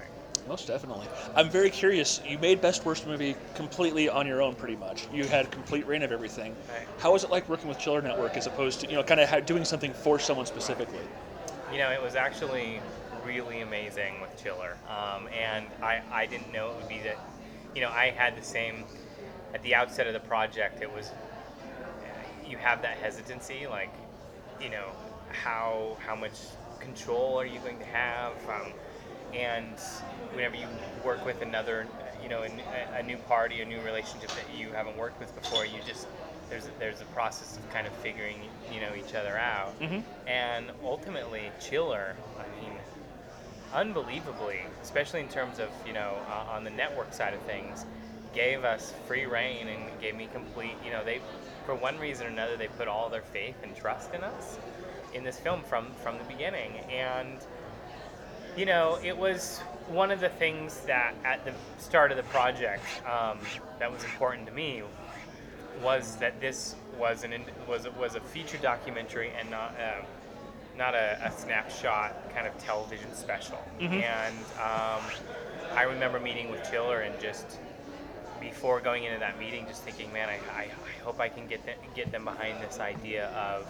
Most 0.49 0.67
definitely. 0.67 1.07
I'm 1.35 1.49
very 1.49 1.71
curious. 1.71 2.21
You 2.27 2.39
made 2.39 2.61
Best 2.61 2.85
Worst 2.85 3.07
Movie 3.07 3.35
completely 3.55 4.09
on 4.09 4.27
your 4.27 4.43
own, 4.43 4.55
pretty 4.55 4.77
much. 4.77 5.09
You 5.13 5.25
had 5.25 5.51
complete 5.51 5.87
reign 5.87 6.03
of 6.03 6.13
everything. 6.13 6.55
Right. 6.69 6.87
How 6.99 7.13
was 7.13 7.25
it 7.25 7.31
like 7.31 7.49
working 7.49 7.69
with 7.69 7.79
Chiller 7.79 8.03
Network 8.03 8.37
as 8.37 8.47
opposed 8.47 8.81
to, 8.81 8.89
you 8.89 8.95
know, 8.95 9.03
kind 9.03 9.21
of 9.21 9.47
doing 9.47 9.65
something 9.65 9.93
for 9.93 10.19
someone 10.19 10.47
specifically? 10.47 11.05
You 11.73 11.79
know, 11.79 11.91
it 11.91 12.03
was 12.03 12.15
actually 12.15 12.81
really 13.25 13.63
amazing 13.63 14.21
with 14.21 14.41
Chiller, 14.43 14.77
um, 14.89 15.29
and 15.29 15.67
I, 15.83 16.03
I 16.13 16.27
didn't 16.27 16.53
know 16.53 16.73
it 16.73 16.77
would 16.77 16.89
be 16.89 17.01
that. 17.01 17.19
You 17.75 17.81
know, 17.81 17.89
I 17.89 18.11
had 18.11 18.37
the 18.37 18.45
same 18.45 18.85
at 19.55 19.63
the 19.63 19.75
outset 19.75 20.07
of 20.07 20.13
the 20.13 20.21
project. 20.21 20.83
It 20.83 20.93
was 20.93 21.11
you 22.47 22.59
have 22.59 22.83
that 22.83 22.99
hesitancy, 22.99 23.67
like 23.67 23.93
you 24.61 24.69
know 24.69 24.89
how 25.31 25.97
how 26.07 26.15
much 26.15 26.33
control 26.81 27.41
are 27.41 27.47
you 27.47 27.59
going 27.61 27.79
to 27.79 27.85
have, 27.87 28.33
um, 28.49 28.73
and 29.33 29.79
whenever 30.33 30.57
you 30.57 30.67
work 31.05 31.25
with 31.25 31.41
another, 31.43 31.87
you 32.23 32.29
know, 32.29 32.43
a, 32.43 32.99
a 32.99 33.03
new 33.03 33.17
party, 33.19 33.61
a 33.61 33.65
new 33.65 33.81
relationship 33.83 34.31
that 34.31 34.47
you 34.59 34.73
haven't 34.73 34.97
worked 34.97 35.21
with 35.21 35.35
before, 35.35 35.65
you 35.65 35.81
just 35.87 36.07
there's 36.51 36.69
there's 36.79 37.01
a 37.01 37.07
process 37.07 37.57
of 37.57 37.69
kind 37.71 37.87
of 37.87 37.93
figuring 37.95 38.37
you 38.73 38.81
know 38.81 38.95
each 38.95 39.15
other 39.15 39.37
out, 39.37 39.79
Mhm. 39.81 40.03
and 40.27 40.71
ultimately 40.83 41.51
Chiller, 41.61 42.17
I 42.39 42.45
mean, 42.61 42.73
unbelievably, 43.73 44.61
especially 44.83 45.21
in 45.21 45.29
terms 45.29 45.59
of 45.59 45.69
you 45.87 45.93
know 45.93 46.17
uh, 46.29 46.53
on 46.53 46.65
the 46.65 46.71
network 46.71 47.13
side 47.13 47.35
of 47.35 47.41
things, 47.43 47.85
gave 48.35 48.65
us 48.65 48.93
free 49.07 49.27
reign 49.27 49.69
and 49.69 49.81
gave 50.01 50.15
me 50.15 50.27
complete. 50.33 50.75
You 50.85 50.91
know, 50.91 51.05
they 51.05 51.21
for 51.65 51.75
one 51.75 51.99
reason 51.99 52.27
or 52.27 52.31
another 52.31 52.57
they 52.57 52.69
put 52.69 52.89
all 52.89 53.09
their 53.09 53.23
faith 53.23 53.57
and 53.63 53.75
trust 53.75 54.13
in 54.15 54.23
us 54.23 54.59
in 55.15 55.25
this 55.25 55.39
film 55.39 55.63
from 55.63 55.93
from 56.03 56.19
the 56.19 56.25
beginning, 56.25 56.79
and 56.91 57.39
you 58.57 58.67
know 58.67 58.99
it 59.03 59.17
was 59.17 59.59
one 59.89 60.11
of 60.11 60.21
the 60.21 60.29
things 60.29 60.81
that 60.81 61.15
at 61.25 61.45
the 61.45 61.53
start 61.79 62.11
of 62.11 62.17
the 62.17 62.23
project 62.25 62.85
um, 63.07 63.39
that 63.79 63.91
was 63.91 64.03
important 64.05 64.47
to 64.47 64.53
me 64.53 64.83
was 65.83 66.17
that 66.17 66.41
this 66.41 66.77
was 66.99 67.25
an 67.25 67.33
was 67.69 67.87
was 67.99 68.15
a 68.15 68.21
feature 68.21 68.59
documentary 68.59 69.31
and 69.39 69.51
not 69.51 69.75
uh, 69.81 70.03
not 70.77 70.95
a, 70.95 71.19
a 71.25 71.31
snapshot 71.33 72.15
kind 72.35 72.47
of 72.47 72.59
television 72.59 73.13
special. 73.15 73.63
Mhm. 73.81 74.03
And 74.03 74.37
um, 74.59 75.03
I 75.77 75.83
remember 75.83 76.19
meeting 76.19 76.51
with 76.51 76.69
Chiller 76.71 77.01
and 77.01 77.19
just 77.21 77.59
before 78.41 78.81
going 78.81 79.05
into 79.05 79.19
that 79.21 79.39
meeting, 79.39 79.67
just 79.67 79.83
thinking, 79.83 80.13
man, 80.13 80.29
I, 80.29 80.39
I, 80.57 80.63
I 80.65 81.03
hope 81.05 81.21
I 81.21 81.29
can 81.29 81.47
get 81.47 81.65
them, 81.65 81.77
get 81.95 82.13
them 82.13 82.25
behind 82.25 82.61
this 82.63 82.79
idea 82.81 83.29
of 83.29 83.67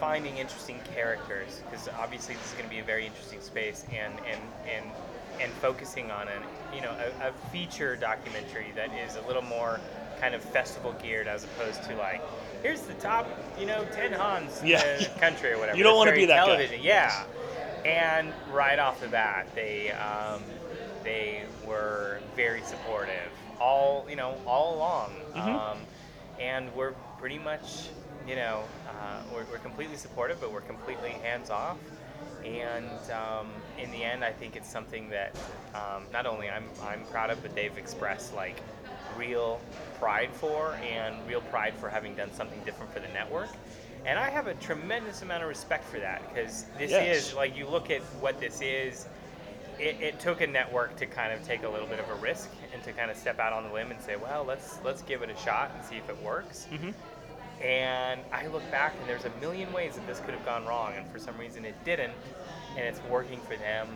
finding 0.00 0.38
interesting 0.38 0.80
characters 0.82 1.62
because 1.68 1.88
obviously 1.88 2.36
this 2.36 2.48
is 2.48 2.54
going 2.54 2.64
to 2.64 2.70
be 2.70 2.80
a 2.80 2.84
very 2.84 3.06
interesting 3.06 3.40
space 3.40 3.84
and 3.92 4.20
and 4.24 4.52
and 4.64 4.94
and 5.38 5.54
focusing 5.54 6.10
on 6.10 6.28
an 6.28 6.46
you 6.72 6.80
know 6.80 6.94
a, 6.98 7.28
a 7.28 7.32
feature 7.32 7.96
documentary 7.96 8.72
that 8.72 8.92
is 8.92 9.16
a 9.16 9.22
little 9.22 9.42
more 9.42 9.82
kind 10.16 10.34
of 10.34 10.42
festival 10.42 10.92
geared 10.92 11.28
as 11.28 11.44
opposed 11.44 11.84
to 11.84 11.96
like 11.96 12.22
here's 12.62 12.82
the 12.82 12.94
top 12.94 13.38
you 13.56 13.66
know 13.66 13.84
10 13.84 14.12
haunts 14.12 14.62
in 14.62 14.68
the 14.68 15.10
country 15.18 15.52
or 15.52 15.58
whatever 15.58 15.78
You 15.78 15.84
don't 15.84 15.96
wanna 15.96 16.12
be 16.12 16.26
that 16.26 16.36
guy. 16.38 16.44
television 16.46 16.80
yeah 16.82 17.26
and 17.84 18.34
right 18.46 18.78
off 18.78 19.00
the 19.00 19.08
bat 19.08 19.48
they 19.54 19.90
um, 19.92 20.42
they 21.02 21.46
were 21.62 22.22
very 22.34 22.62
supportive 22.62 23.32
all 23.58 24.06
you 24.08 24.16
know 24.16 24.40
all 24.46 24.76
along 24.76 25.12
Mhm. 25.34 25.46
um, 25.46 25.78
and 26.38 26.74
we're 26.74 26.94
pretty 27.18 27.38
much 27.38 27.92
you 28.30 28.36
know 28.36 28.62
uh, 28.88 29.20
we're, 29.34 29.44
we're 29.50 29.58
completely 29.58 29.96
supportive 29.96 30.40
but 30.40 30.52
we're 30.52 30.60
completely 30.60 31.10
hands 31.10 31.50
off 31.50 31.76
and 32.44 32.88
um, 33.10 33.48
in 33.76 33.90
the 33.90 34.04
end 34.04 34.24
i 34.24 34.30
think 34.30 34.54
it's 34.54 34.70
something 34.70 35.10
that 35.10 35.34
um, 35.74 36.04
not 36.12 36.26
only 36.26 36.48
I'm, 36.48 36.64
I'm 36.84 37.02
proud 37.10 37.30
of 37.30 37.42
but 37.42 37.54
they've 37.56 37.76
expressed 37.76 38.32
like 38.34 38.60
real 39.18 39.60
pride 39.98 40.30
for 40.32 40.74
and 40.76 41.16
real 41.26 41.40
pride 41.42 41.74
for 41.74 41.88
having 41.88 42.14
done 42.14 42.32
something 42.32 42.60
different 42.64 42.92
for 42.92 43.00
the 43.00 43.08
network 43.08 43.48
and 44.06 44.16
i 44.16 44.30
have 44.30 44.46
a 44.46 44.54
tremendous 44.54 45.22
amount 45.22 45.42
of 45.42 45.48
respect 45.48 45.84
for 45.84 45.98
that 45.98 46.22
because 46.32 46.66
this 46.78 46.92
Yes. 46.92 47.28
is 47.30 47.34
like 47.34 47.56
you 47.56 47.66
look 47.66 47.90
at 47.90 48.00
what 48.20 48.38
this 48.38 48.60
is 48.62 49.06
it, 49.80 49.96
it 50.00 50.20
took 50.20 50.40
a 50.40 50.46
network 50.46 50.94
to 50.98 51.06
kind 51.06 51.32
of 51.32 51.44
take 51.44 51.64
a 51.64 51.68
little 51.68 51.86
bit 51.88 51.98
of 51.98 52.08
a 52.10 52.14
risk 52.16 52.48
and 52.72 52.82
to 52.84 52.92
kind 52.92 53.10
of 53.10 53.16
step 53.16 53.40
out 53.40 53.52
on 53.54 53.64
the 53.64 53.72
limb 53.72 53.90
and 53.90 53.98
say, 53.98 54.14
well, 54.16 54.44
let's 54.44 54.78
let's 54.84 55.00
give 55.00 55.22
it 55.22 55.30
a 55.30 55.36
shot 55.36 55.70
and 55.74 55.82
see 55.82 55.96
if 55.96 56.06
it 56.10 56.22
works. 56.22 56.66
Mhm. 56.70 56.92
And 57.60 58.20
I 58.32 58.46
look 58.46 58.68
back 58.70 58.94
and 59.00 59.08
there's 59.08 59.24
a 59.26 59.30
million 59.40 59.72
ways 59.72 59.94
that 59.96 60.06
this 60.06 60.20
could 60.20 60.34
have 60.34 60.44
gone 60.44 60.64
wrong, 60.66 60.92
and 60.96 61.06
for 61.08 61.18
some 61.18 61.36
reason 61.38 61.64
it 61.64 61.74
didn't, 61.84 62.12
and 62.76 62.86
it's 62.86 63.00
working 63.10 63.40
for 63.40 63.56
them. 63.56 63.88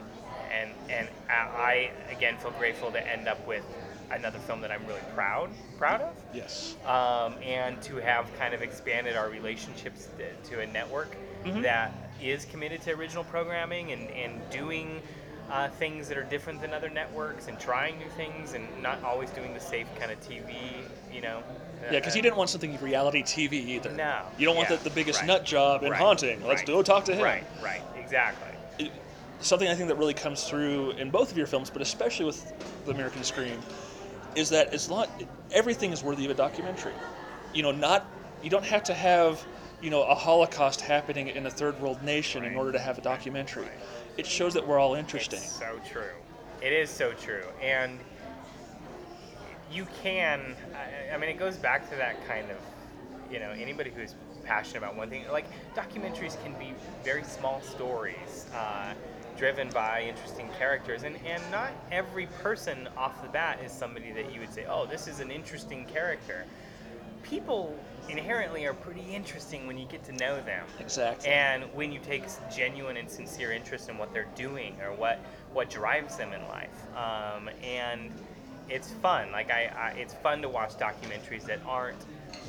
And 0.52 0.71
and 0.90 1.09
I 1.30 1.90
again 2.11 2.37
feel 2.38 2.52
grateful 2.52 2.92
to 2.92 3.11
end 3.11 3.26
up 3.26 3.44
with 3.47 3.64
another 4.11 4.38
film 4.40 4.61
that 4.61 4.71
I'm 4.71 4.87
really 4.87 5.00
proud 5.14 5.50
proud 5.78 6.02
of. 6.02 6.14
Yes. 6.35 6.76
Um, 6.85 7.35
and 7.42 7.80
to 7.83 7.97
have 7.97 8.26
kind 8.38 8.52
of 8.54 8.61
expanded 8.62 9.16
our 9.16 9.30
relationships 9.30 10.09
to, 10.18 10.50
to 10.50 10.61
a 10.61 10.66
network 10.66 11.16
Mhm. 11.44 11.62
that 11.62 11.92
is 12.23 12.44
committed 12.47 12.80
to 12.83 12.92
original 12.92 13.25
programming 13.25 13.92
and, 13.92 14.09
and 14.11 14.40
doing 14.50 15.02
uh, 15.50 15.68
things 15.68 16.09
that 16.09 16.16
are 16.16 16.23
different 16.25 16.61
than 16.61 16.73
other 16.73 16.88
networks 16.88 17.49
and 17.49 17.59
trying 17.59 17.99
new 17.99 18.09
things 18.16 18.54
and 18.54 18.66
not 18.83 19.02
always 19.02 19.28
doing 19.30 19.52
the 19.52 19.61
safe 19.61 19.87
kind 19.99 20.11
of 20.11 20.18
TV, 20.21 20.54
you 21.12 21.21
know. 21.21 21.42
Yeah, 21.93 21.99
because 22.00 22.17
you 22.17 22.23
didn't 22.23 22.37
want 22.37 22.50
something 22.50 22.79
reality 22.81 23.23
TV 23.23 23.53
either. 23.53 23.91
No. 23.93 24.23
You 24.38 24.47
don't 24.47 24.57
want 24.57 24.71
Yeah, 24.71 24.76
the, 24.76 24.85
the 24.85 24.95
biggest 24.95 25.21
right. 25.21 25.26
nut 25.26 25.45
job 25.45 25.83
in 25.83 25.91
Right, 25.91 26.00
haunting. 26.00 26.43
Let's 26.45 26.61
right, 26.61 26.67
go 26.67 26.83
talk 26.83 27.05
to 27.07 27.14
him. 27.14 27.23
Right, 27.23 27.45
right, 27.62 27.83
exactly. 27.99 28.49
It- 28.79 28.93
something 29.41 29.69
I 29.69 29.75
think 29.75 29.88
that 29.88 29.97
really 29.97 30.14
comes 30.14 30.45
through 30.45 30.93
in 30.93 31.11
both 31.11 31.31
of 31.31 31.37
your 31.37 31.47
films, 31.47 31.69
but 31.71 31.83
especially 31.83 32.25
with 32.25 32.53
the 32.87 32.93
American 32.93 33.23
Scream, 33.23 33.61
is 34.35 34.49
that 34.50 34.73
it's 34.73 34.88
not 34.88 35.09
everything 35.53 35.93
is 35.93 36.03
worthy 36.03 36.25
of 36.25 36.31
a 36.31 36.35
documentary. 36.35 36.95
You 37.53 37.62
know, 37.62 37.73
not 37.73 38.07
you 38.43 38.50
don't 38.50 38.64
have 38.64 38.85
to 38.85 38.95
have 38.95 39.45
you 39.83 39.91
know 39.91 40.03
a 40.03 40.14
Holocaust 40.14 40.81
happening 40.81 41.29
in 41.29 41.47
a 41.47 41.50
third 41.50 41.79
world 41.81 42.03
nation 42.03 42.45
in 42.45 42.57
order 42.57 42.73
to 42.73 42.79
have 42.79 42.99
a 42.99 43.03
documentary. 43.03 43.69
It 44.17 44.26
shows 44.26 44.55
that 44.55 44.67
we're 44.67 44.79
all 44.79 44.95
interesting. 44.95 45.38
It's 45.41 45.53
so 45.53 45.79
true. 45.91 46.11
It 46.62 46.73
is 46.73 46.88
so 46.88 47.12
true. 47.12 47.45
And 47.61 48.00
you 49.73 49.87
can, 50.02 50.54
I, 50.75 51.14
I 51.14 51.18
mean, 51.18 51.30
it 51.30 51.38
goes 51.38 51.56
back 51.56 51.88
to 51.90 51.97
that 51.97 52.26
kind 52.26 52.50
of, 52.50 52.56
you 53.33 53.38
know, 53.40 53.50
anybody 53.50 53.90
who's 53.90 54.14
passionate 54.44 54.78
about 54.78 54.97
one 54.97 55.09
thing, 55.09 55.25
like 55.33 55.47
documentaries 55.75 56.42
can 56.42 56.52
be 56.59 56.75
very 57.02 57.25
small 57.25 57.61
stories. 57.62 58.47
Uh, 58.54 58.92
driven 59.37 59.68
by 59.71 60.02
interesting 60.02 60.49
characters 60.59 61.02
and, 61.02 61.16
and 61.26 61.42
not 61.50 61.71
every 61.90 62.26
person 62.26 62.88
off 62.97 63.21
the 63.23 63.28
bat 63.28 63.59
is 63.64 63.73
somebody 63.73 64.12
that 64.12 64.33
you 64.33 64.40
would 64.40 64.52
say 64.52 64.64
oh 64.68 64.87
this 64.87 65.09
is 65.09 65.21
an 65.21 65.30
interesting 65.30 65.85
character 65.87 66.44
people 67.23 67.76
inherently 68.09 68.66
are 68.66 68.75
pretty 68.75 69.02
interesting 69.12 69.66
when 69.66 69.78
you 69.78 69.87
get 69.87 70.04
to 70.04 70.12
know 70.12 70.40
them 70.42 70.64
Exactly. 70.78 71.30
and 71.30 71.64
when 71.75 71.90
you 71.90 71.99
take 71.99 72.23
genuine 72.54 72.97
and 72.97 73.11
sincere 73.11 73.50
interest 73.50 73.88
in 73.88 73.99
what 73.99 74.12
they're 74.12 74.28
doing 74.37 74.76
or 74.83 74.94
what 74.94 75.18
what 75.52 75.71
drives 75.71 76.16
them 76.16 76.33
in 76.33 76.42
life 76.49 76.87
um, 76.97 77.49
and 77.62 78.12
it's 78.68 78.90
fun 79.02 79.30
like 79.33 79.50
I, 79.50 79.71
I 79.76 79.99
it's 79.99 80.14
fun 80.14 80.40
to 80.42 80.49
watch 80.49 80.71
documentaries 80.78 81.44
that 81.44 81.61
aren't 81.66 81.99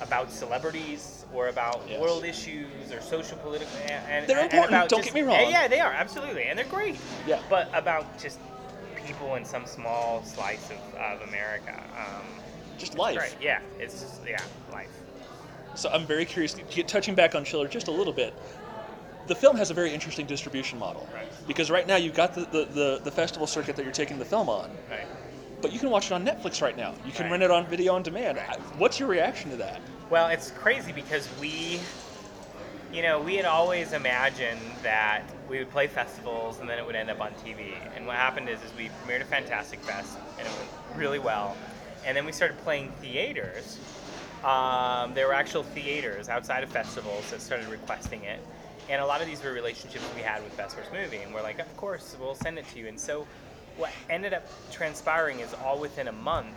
about 0.01 0.31
celebrities 0.31 1.25
or 1.33 1.47
about 1.49 1.81
Yes. 1.89 1.99
world 1.99 2.23
issues 2.25 2.91
or 2.91 3.01
social 3.01 3.37
political 3.39 3.75
and, 3.83 3.91
and, 4.09 4.27
They're 4.27 4.37
and 4.39 4.45
important, 4.45 4.73
about 4.75 4.89
don't 4.89 4.99
just- 5.03 5.13
get 5.13 5.21
me 5.21 5.27
wrong. 5.27 5.49
yeah, 5.49 5.67
they 5.67 5.79
are 5.79 5.91
absolutely 5.91 6.43
and 6.43 6.57
they're 6.57 6.65
great 6.65 6.97
Yeah. 7.27 7.41
but 7.49 7.69
about 7.73 8.17
just 8.19 8.39
people 9.05 9.35
in 9.35 9.45
some 9.45 9.65
small 9.67 10.23
slice 10.23 10.69
of, 10.71 10.95
of 10.95 11.21
america 11.27 11.83
um, 11.97 12.25
Just 12.77 12.97
life. 12.97 13.17
right 13.17 13.35
yeah 13.39 13.59
it's 13.79 14.01
just 14.01 14.21
yeah 14.27 14.41
life 14.71 14.89
So 15.75 15.89
I'm 15.89 16.05
very 16.07 16.23
curious. 16.25 16.55
Get 16.71 16.87
touching 16.87 17.15
back 17.15 17.35
on 17.35 17.43
Chiller 17.43 17.67
just 17.67 17.89
a 17.89 17.91
little 17.91 18.13
bit. 18.13 18.33
The 19.27 19.35
film 19.35 19.57
has 19.57 19.71
a 19.71 19.73
very 19.73 19.93
interesting 19.93 20.25
distribution 20.25 20.79
model 20.79 21.05
Right. 21.13 21.27
because 21.47 21.69
right 21.69 21.85
now 21.85 21.97
you've 21.97 22.15
got 22.15 22.33
the, 22.33 22.41
the, 22.45 22.65
the, 22.65 23.01
the 23.03 23.11
festival 23.11 23.45
circuit 23.45 23.75
that 23.75 23.83
you're 23.83 23.91
taking 23.93 24.17
the 24.17 24.23
film 24.25 24.47
on, 24.49 24.69
right 24.89 25.05
but 25.65 25.73
you 25.73 25.79
can 25.79 25.89
watch 25.89 26.05
it 26.05 26.11
on 26.11 26.23
Netflix 26.23 26.61
right 26.61 26.77
now. 26.77 26.93
You 27.07 27.11
can 27.11 27.23
Right. 27.23 27.31
rent 27.31 27.43
it 27.43 27.49
on 27.49 27.65
video 27.65 27.95
on 27.95 28.03
demand. 28.03 28.37
Right. 28.37 28.59
What's 28.77 28.99
your 28.99 29.09
reaction 29.09 29.49
to 29.49 29.57
that? 29.57 29.81
Well, 30.11 30.27
it's 30.27 30.51
crazy 30.51 30.91
because 30.91 31.27
we, 31.41 31.79
you 32.93 33.01
know, 33.01 33.19
we 33.19 33.35
had 33.35 33.45
always 33.45 33.91
imagined 33.91 34.61
that 34.83 35.23
we 35.49 35.57
would 35.57 35.71
play 35.71 35.87
festivals 35.87 36.59
and 36.59 36.69
then 36.69 36.77
it 36.77 36.85
would 36.85 36.93
end 36.95 37.09
up 37.09 37.19
on 37.19 37.31
TV. 37.43 37.73
And 37.95 38.05
what 38.05 38.15
happened 38.15 38.47
is, 38.47 38.59
is 38.61 38.71
we 38.77 38.91
premiered 39.03 39.21
a 39.21 39.25
Fantastic 39.25 39.79
Fest 39.79 40.19
and 40.37 40.47
it 40.47 40.53
went 40.53 40.69
really 40.99 41.17
well. 41.17 41.57
And 42.05 42.15
then 42.15 42.27
we 42.27 42.31
started 42.31 42.59
playing 42.59 42.91
theaters. 43.01 43.79
Um, 44.43 45.15
there 45.15 45.25
were 45.25 45.33
actual 45.33 45.63
theaters 45.63 46.29
outside 46.29 46.63
of 46.63 46.69
festivals 46.69 47.31
that 47.31 47.41
started 47.41 47.67
requesting 47.69 48.23
it. 48.23 48.39
And 48.87 49.01
a 49.01 49.05
lot 49.07 49.19
of 49.19 49.25
these 49.25 49.43
were 49.43 49.51
relationships 49.51 50.05
we 50.15 50.21
had 50.21 50.43
with 50.43 50.55
Best 50.57 50.77
Worst 50.77 50.93
Movie. 50.93 51.23
And 51.23 51.33
we're 51.33 51.41
like, 51.41 51.57
of 51.57 51.75
course, 51.75 52.15
we'll 52.19 52.35
send 52.35 52.59
it 52.59 52.67
to 52.73 52.77
you. 52.77 52.87
And 52.87 52.99
so 52.99 53.25
what 53.77 53.91
ended 54.09 54.33
up 54.33 54.47
transpiring 54.71 55.39
is 55.39 55.53
all 55.63 55.79
within 55.79 56.07
a 56.07 56.11
month, 56.11 56.55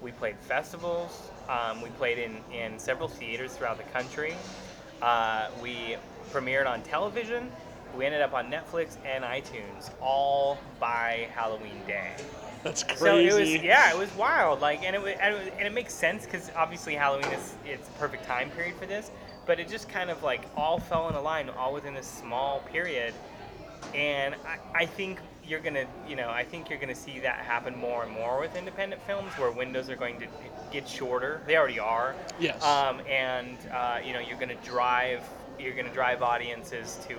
we 0.00 0.10
played 0.12 0.36
festivals. 0.38 1.30
Um, 1.48 1.80
we 1.80 1.88
played 1.90 2.18
in, 2.18 2.38
in 2.52 2.78
several 2.78 3.08
theaters 3.08 3.52
throughout 3.56 3.78
the 3.78 3.84
country. 3.84 4.34
Uh, 5.00 5.48
we 5.62 5.96
premiered 6.32 6.66
on 6.66 6.82
television. 6.82 7.50
We 7.96 8.06
ended 8.06 8.22
up 8.22 8.32
on 8.32 8.50
Netflix 8.50 8.96
and 9.04 9.22
iTunes 9.22 9.90
all 10.00 10.58
by 10.80 11.28
Halloween 11.34 11.80
Day. 11.86 12.12
That's 12.62 12.84
crazy. 12.84 12.98
So 12.98 13.16
it 13.18 13.40
was 13.40 13.62
yeah, 13.62 13.92
it 13.92 13.98
was 13.98 14.12
wild. 14.14 14.60
Like, 14.60 14.82
and 14.84 14.94
it 14.94 15.02
was, 15.02 15.14
and 15.20 15.34
it, 15.34 15.38
was, 15.38 15.48
and 15.58 15.66
it 15.66 15.72
makes 15.72 15.92
sense 15.92 16.24
because 16.24 16.50
obviously 16.56 16.94
Halloween 16.94 17.30
is 17.32 17.54
it's 17.64 17.88
the 17.88 17.94
perfect 17.98 18.24
time 18.24 18.50
period 18.50 18.76
for 18.76 18.86
this. 18.86 19.10
But 19.46 19.58
it 19.58 19.68
just 19.68 19.88
kind 19.88 20.10
of 20.10 20.22
like 20.22 20.44
all 20.56 20.78
fell 20.78 21.08
in 21.08 21.16
a 21.16 21.20
line, 21.20 21.50
all 21.50 21.74
within 21.74 21.94
this 21.94 22.06
small 22.06 22.60
period. 22.72 23.14
And 23.94 24.36
I, 24.46 24.82
I 24.82 24.86
think 24.86 25.18
you're 25.52 25.60
gonna, 25.60 25.84
you 26.08 26.16
know, 26.16 26.30
I 26.30 26.44
think 26.44 26.70
you're 26.70 26.78
gonna 26.78 26.94
see 26.94 27.20
that 27.20 27.36
happen 27.36 27.76
more 27.76 28.02
and 28.02 28.10
more 28.10 28.40
with 28.40 28.56
independent 28.56 29.02
films, 29.02 29.30
where 29.36 29.50
windows 29.52 29.90
are 29.90 29.96
going 29.96 30.18
to 30.18 30.26
get 30.72 30.88
shorter. 30.88 31.42
They 31.46 31.56
already 31.58 31.78
are. 31.78 32.16
Yes. 32.40 32.60
Um, 32.64 33.00
and 33.08 33.58
uh, 33.70 33.98
you 34.04 34.14
know, 34.14 34.20
you're 34.20 34.38
gonna 34.38 34.56
drive, 34.64 35.22
you're 35.60 35.74
gonna 35.74 35.92
drive 35.92 36.22
audiences 36.22 36.98
to 37.06 37.18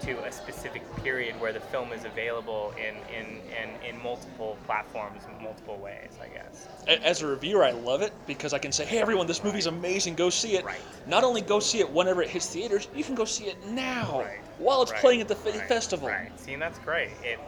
to 0.00 0.16
a 0.24 0.30
specific 0.30 0.82
period 1.02 1.40
where 1.40 1.52
the 1.52 1.58
film 1.60 1.92
is 1.92 2.04
available 2.04 2.72
in 2.76 2.94
in, 3.16 3.26
in, 3.62 3.94
in 3.94 4.02
multiple 4.02 4.56
platforms, 4.66 5.22
multiple 5.40 5.76
ways, 5.78 6.18
I 6.22 6.28
guess. 6.28 6.68
As 7.04 7.22
a 7.22 7.26
reviewer, 7.26 7.62
I 7.64 7.72
love 7.72 8.02
it 8.02 8.12
because 8.26 8.52
I 8.52 8.58
can 8.58 8.72
say, 8.72 8.84
"Hey, 8.86 8.98
everyone, 8.98 9.26
this 9.28 9.44
movie's 9.44 9.66
amazing. 9.66 10.14
Go 10.16 10.30
see 10.30 10.56
it." 10.56 10.64
Right. 10.64 10.80
Not 11.06 11.22
only 11.22 11.42
go 11.42 11.60
see 11.60 11.78
it 11.78 11.90
whenever 11.90 12.22
it 12.22 12.28
hits 12.28 12.46
theaters, 12.48 12.88
you 12.94 13.04
can 13.04 13.14
go 13.14 13.24
see 13.24 13.44
it 13.44 13.56
now 13.68 14.20
Right. 14.20 14.40
while 14.58 14.82
it's 14.82 14.90
Right. 14.92 15.00
playing 15.00 15.20
at 15.20 15.28
the 15.28 15.36
Right. 15.36 15.68
festival. 15.68 16.08
Right. 16.08 16.30
See, 16.40 16.52
and 16.54 16.62
that's 16.62 16.78
great. 16.80 17.10
It 17.22 17.38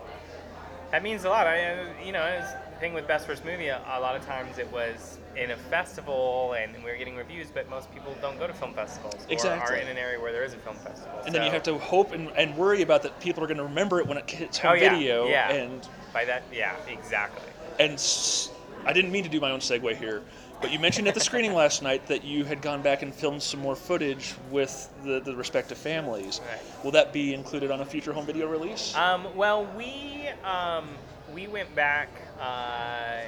that 0.90 1.03
means 1.03 1.24
a 1.24 1.29
lot. 1.29 1.46
I, 1.46 1.64
uh, 1.64 1.85
you 2.05 2.12
know, 2.12 2.24
it's 2.24 2.50
the 2.53 2.76
thing 2.81 2.92
with 2.92 3.07
Best 3.07 3.29
Worst 3.29 3.44
Movie. 3.44 3.68
A, 3.68 3.81
a 3.96 4.00
lot 4.00 4.16
of 4.16 4.24
times 4.26 4.59
it 4.59 4.70
was 4.72 5.18
in 5.37 5.53
a 5.53 5.57
festival 5.57 6.55
and 6.59 6.74
we 6.83 6.90
were 6.90 6.96
getting 6.96 7.16
reviews, 7.16 7.48
but 7.53 7.68
most 7.70 7.92
people 7.94 8.16
don't 8.20 8.38
go 8.38 8.46
to 8.46 8.53
film 8.53 8.74
festivals 8.74 9.14
or 9.29 9.33
Exactly. 9.33 9.76
are 9.76 9.81
in 9.81 9.88
an 9.88 9.96
area 9.96 10.20
where 10.20 10.33
there 10.33 10.42
is 10.44 10.53
a 10.53 10.59
film 10.59 10.76
festival. 10.76 11.12
And 11.24 11.35
then 11.35 11.44
you 11.44 11.50
have 11.50 11.62
to 11.64 11.79
hope 11.79 12.12
and, 12.12 12.31
and 12.37 12.57
worry 12.57 12.83
about 12.83 13.03
that 13.05 13.20
people 13.20 13.44
are 13.44 13.46
going 13.46 13.59
to 13.59 13.64
remember 13.64 14.00
it 14.00 14.07
when 14.07 14.18
it 14.18 14.29
hits 14.29 14.59
home 14.59 14.72
Oh, 14.72 14.74
yeah. 14.74 14.90
video. 14.96 15.29
Yeah. 15.29 15.53
And 15.53 15.88
by 16.12 16.24
that, 16.24 16.44
yeah, 16.53 16.74
exactly. 16.88 17.42
and 17.79 17.92
s- 17.92 18.50
I 18.85 18.92
didn't 18.92 19.12
mean 19.12 19.22
to 19.24 19.31
do 19.31 19.38
my 19.40 19.50
own 19.53 19.61
segue 19.61 19.94
here, 19.96 20.22
but 20.61 20.73
you 20.73 20.79
mentioned 20.79 21.09
at 21.09 21.14
the 21.14 21.20
screening 21.20 21.55
last 21.55 21.83
night 21.83 22.07
that 22.07 22.25
you 22.25 22.44
had 22.44 22.61
gone 22.61 22.83
back 22.83 23.03
and 23.03 23.14
filmed 23.14 23.42
some 23.42 23.61
more 23.61 23.75
footage 23.77 24.35
with 24.51 24.90
the, 25.05 25.20
the 25.20 25.35
respective 25.35 25.79
families. 25.79 26.40
Right. 26.51 26.85
Will 26.85 26.90
that 26.92 27.12
be 27.12 27.33
included 27.35 27.70
on 27.70 27.81
a 27.81 27.85
future 27.85 28.12
home 28.12 28.27
video 28.27 28.49
release? 28.49 28.94
Um, 28.94 29.27
well, 29.35 29.66
we 29.77 30.29
um, 30.44 30.88
we 31.33 31.46
went 31.46 31.75
back, 31.75 32.09
uh, 32.40 33.20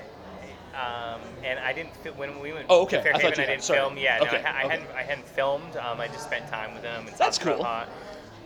um, 0.75 1.21
and 1.45 1.59
I 1.61 1.73
didn't 1.73 1.95
fi- 1.97 2.11
when 2.11 2.39
we 2.41 2.53
went 2.53 2.67
Oh, 2.69 2.83
okay. 2.83 3.03
to 3.03 3.15
I 3.17 3.21
you 3.21 3.29
I, 3.29 3.31
didn't 3.31 3.63
Sorry. 3.63 3.79
film. 3.79 3.97
Yeah, 3.97 4.19
no, 4.19 4.25
I, 4.25 4.29
ha- 4.29 4.35
I 4.35 4.65
okay. 4.65 4.69
hadn't 4.69 4.91
I 4.97 5.03
hadn't 5.03 5.29
filmed. 5.29 5.77
Um, 5.77 6.01
I 6.01 6.09
just 6.09 6.25
spent 6.25 6.49
time 6.49 6.75
with 6.75 6.83
him. 6.83 7.07
And 7.07 7.17
That's 7.17 7.39
cool. 7.39 7.67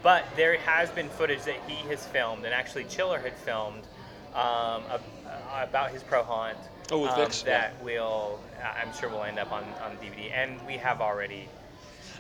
But 0.03 0.25
there 0.37 0.57
has 0.59 0.91
been 0.91 1.09
footage 1.09 1.43
that 1.45 1.57
he 1.67 1.75
has 1.89 2.07
filmed, 2.07 2.45
and 2.45 2.55
actually 2.55 2.85
Chiller 2.85 3.19
had 3.19 3.37
filmed 3.37 3.83
um, 4.35 4.83
ab- 4.91 5.69
about 5.69 5.91
his 5.91 6.03
pro 6.05 6.23
haunt. 6.23 6.57
Oh, 6.93 7.01
with 7.01 7.11
um, 7.13 7.21
Vix? 7.21 7.43
Yeah. 7.45 7.59
That 7.73 7.83
will, 7.85 8.39
I'm 8.63 8.93
sure, 8.93 9.09
will 9.09 9.25
end 9.25 9.39
up 9.39 9.53
on, 9.53 9.65
on 9.83 9.97
DVD, 9.99 10.31
and 10.31 10.65
we 10.67 10.77
have 10.79 11.01
already 11.01 11.49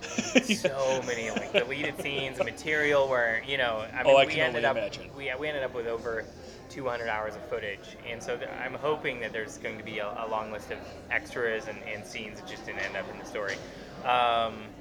so 0.42 1.02
many 1.06 1.30
like 1.30 1.52
deleted 1.52 1.98
scenes, 2.00 2.40
material 2.42 3.08
where 3.08 3.42
you 3.46 3.56
know, 3.58 3.84
I 3.94 4.04
mean, 4.04 4.14
Oh, 4.14 4.16
I 4.16 4.26
we 4.26 4.32
can 4.32 4.40
ended 4.40 4.64
only 4.64 4.64
up 4.64 4.76
imagine. 4.76 5.10
we 5.16 5.32
we 5.38 5.48
ended 5.48 5.62
up 5.62 5.74
with 5.74 5.86
over 5.86 6.24
200 6.68 7.08
hours 7.08 7.36
of 7.36 7.42
footage, 7.44 7.96
and 8.04 8.22
so 8.22 8.36
th- 8.36 8.50
I'm 8.50 8.74
hoping 8.74 9.20
that 9.20 9.32
there's 9.32 9.58
going 9.58 9.78
to 9.78 9.84
be 9.84 9.98
a, 9.98 10.12
a 10.18 10.26
long 10.26 10.50
list 10.52 10.70
of 10.70 10.78
extras 11.10 11.68
and, 11.68 11.82
and 11.84 12.04
scenes 12.04 12.38
that 12.40 12.46
just 12.46 12.66
didn't 12.66 12.80
end 12.80 12.96
up 12.96 13.08
in 13.10 13.18
the 13.18 13.24
story. 13.24 13.58
Um, 14.04 14.74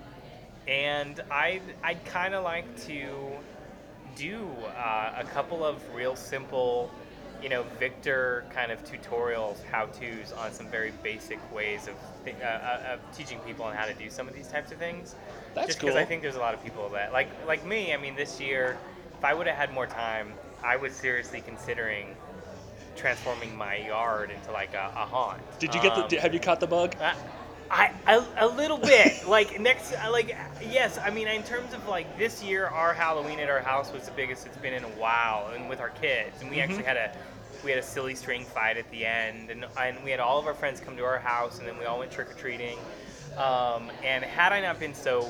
and 0.68 1.22
I 1.32 1.62
I'd 1.84 2.04
kind 2.06 2.34
of 2.36 2.44
like 2.44 2.76
to 2.88 3.44
do 4.16 4.50
uh, 4.78 5.14
a 5.18 5.24
couple 5.26 5.64
of 5.66 5.82
real 5.94 6.16
simple, 6.16 6.92
you 7.42 7.50
know, 7.50 7.64
Victor 7.80 8.46
kind 8.50 8.72
of 8.72 8.80
tutorials, 8.84 9.58
how 9.64 9.86
tos 9.86 10.32
on 10.32 10.52
some 10.52 10.68
very 10.68 10.94
basic 11.04 11.40
ways 11.54 11.88
of, 11.88 11.96
th- 12.24 12.36
uh, 12.42 12.46
uh, 12.46 12.94
of 12.94 13.00
teaching 13.16 13.40
people 13.46 13.66
on 13.66 13.76
how 13.76 13.86
to 13.86 13.94
do 13.94 14.10
some 14.10 14.28
of 14.28 14.34
these 14.34 14.48
types 14.48 14.72
of 14.72 14.78
things. 14.78 15.16
That's 15.54 15.68
Just 15.68 15.80
because 15.80 15.96
I 15.96 16.06
think 16.06 16.22
there's 16.22 16.36
a 16.36 16.40
lot 16.40 16.54
of 16.54 16.64
people 16.64 16.90
that 16.90 17.14
like 17.14 17.30
like 17.48 17.66
me. 17.66 17.94
I 17.94 17.98
mean, 17.98 18.16
this 18.16 18.40
year, 18.40 18.78
if 19.18 19.24
I 19.24 19.34
would 19.34 19.48
have 19.48 19.56
had 19.56 19.74
more 19.74 19.88
time, 19.88 20.34
I 20.64 20.76
was 20.76 20.94
seriously 20.94 21.42
considering 21.42 22.08
transforming 22.96 23.56
my 23.56 23.76
yard 23.76 24.32
into 24.32 24.52
like 24.52 24.74
a, 24.74 24.92
a 24.96 25.06
haunt. 25.06 25.40
Did 25.60 25.74
you 25.74 25.82
get 25.82 25.96
the? 25.96 26.04
Um, 26.04 26.22
have 26.22 26.34
you 26.34 26.40
caught 26.40 26.60
the 26.60 26.68
bug? 26.68 26.96
I, 27.00 27.16
I 27.72 27.92
a, 28.08 28.24
a 28.38 28.48
little 28.48 28.78
bit 28.78 29.28
like 29.28 29.60
next 29.60 29.94
like 30.12 30.36
yes 30.62 31.00
I 31.04 31.10
mean 31.10 31.28
in 31.28 31.44
terms 31.44 31.74
of 31.74 31.88
like 31.88 32.18
this 32.18 32.44
year 32.44 32.68
our 32.68 32.94
Halloween 32.94 33.40
at 33.40 33.50
our 33.50 33.60
house 33.62 33.92
was 33.92 34.04
the 34.04 34.12
biggest 34.12 34.46
it's 34.46 34.58
been 34.58 34.74
in 34.74 34.84
a 34.84 34.90
while 34.90 35.52
and 35.56 35.68
with 35.68 35.80
our 35.80 35.90
kids 35.90 36.42
and 36.42 36.50
we 36.50 36.58
Mhm. 36.58 36.64
actually 36.64 36.84
had 36.84 36.98
a 36.98 37.12
we 37.64 37.72
had 37.72 37.80
a 37.80 37.84
silly 37.84 38.14
string 38.14 38.46
fight 38.46 38.78
at 38.78 38.90
the 38.92 39.06
end, 39.06 39.50
and, 39.50 39.66
and 39.80 40.04
we 40.04 40.12
had 40.12 40.20
all 40.20 40.38
of 40.38 40.46
our 40.46 40.54
friends 40.54 40.80
come 40.80 40.96
to 40.98 41.04
our 41.04 41.18
house, 41.18 41.58
and 41.58 41.68
then 41.68 41.78
we 41.80 41.86
all 41.86 41.98
went 41.98 42.12
trick 42.12 42.30
or 42.30 42.34
treating. 42.34 42.78
Um, 43.38 43.90
and 44.04 44.24
had 44.24 44.54
I 44.54 44.62
not 44.62 44.80
been 44.80 44.94
so 44.94 45.28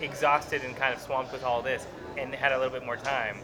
exhausted 0.00 0.62
and 0.64 0.74
kind 0.76 0.92
of 0.92 1.00
swamped 1.00 1.32
with 1.32 1.44
all 1.44 1.62
this, 1.62 1.86
and 2.16 2.34
had 2.34 2.50
a 2.50 2.58
little 2.58 2.72
bit 2.72 2.84
more 2.84 2.96
time, 2.96 3.36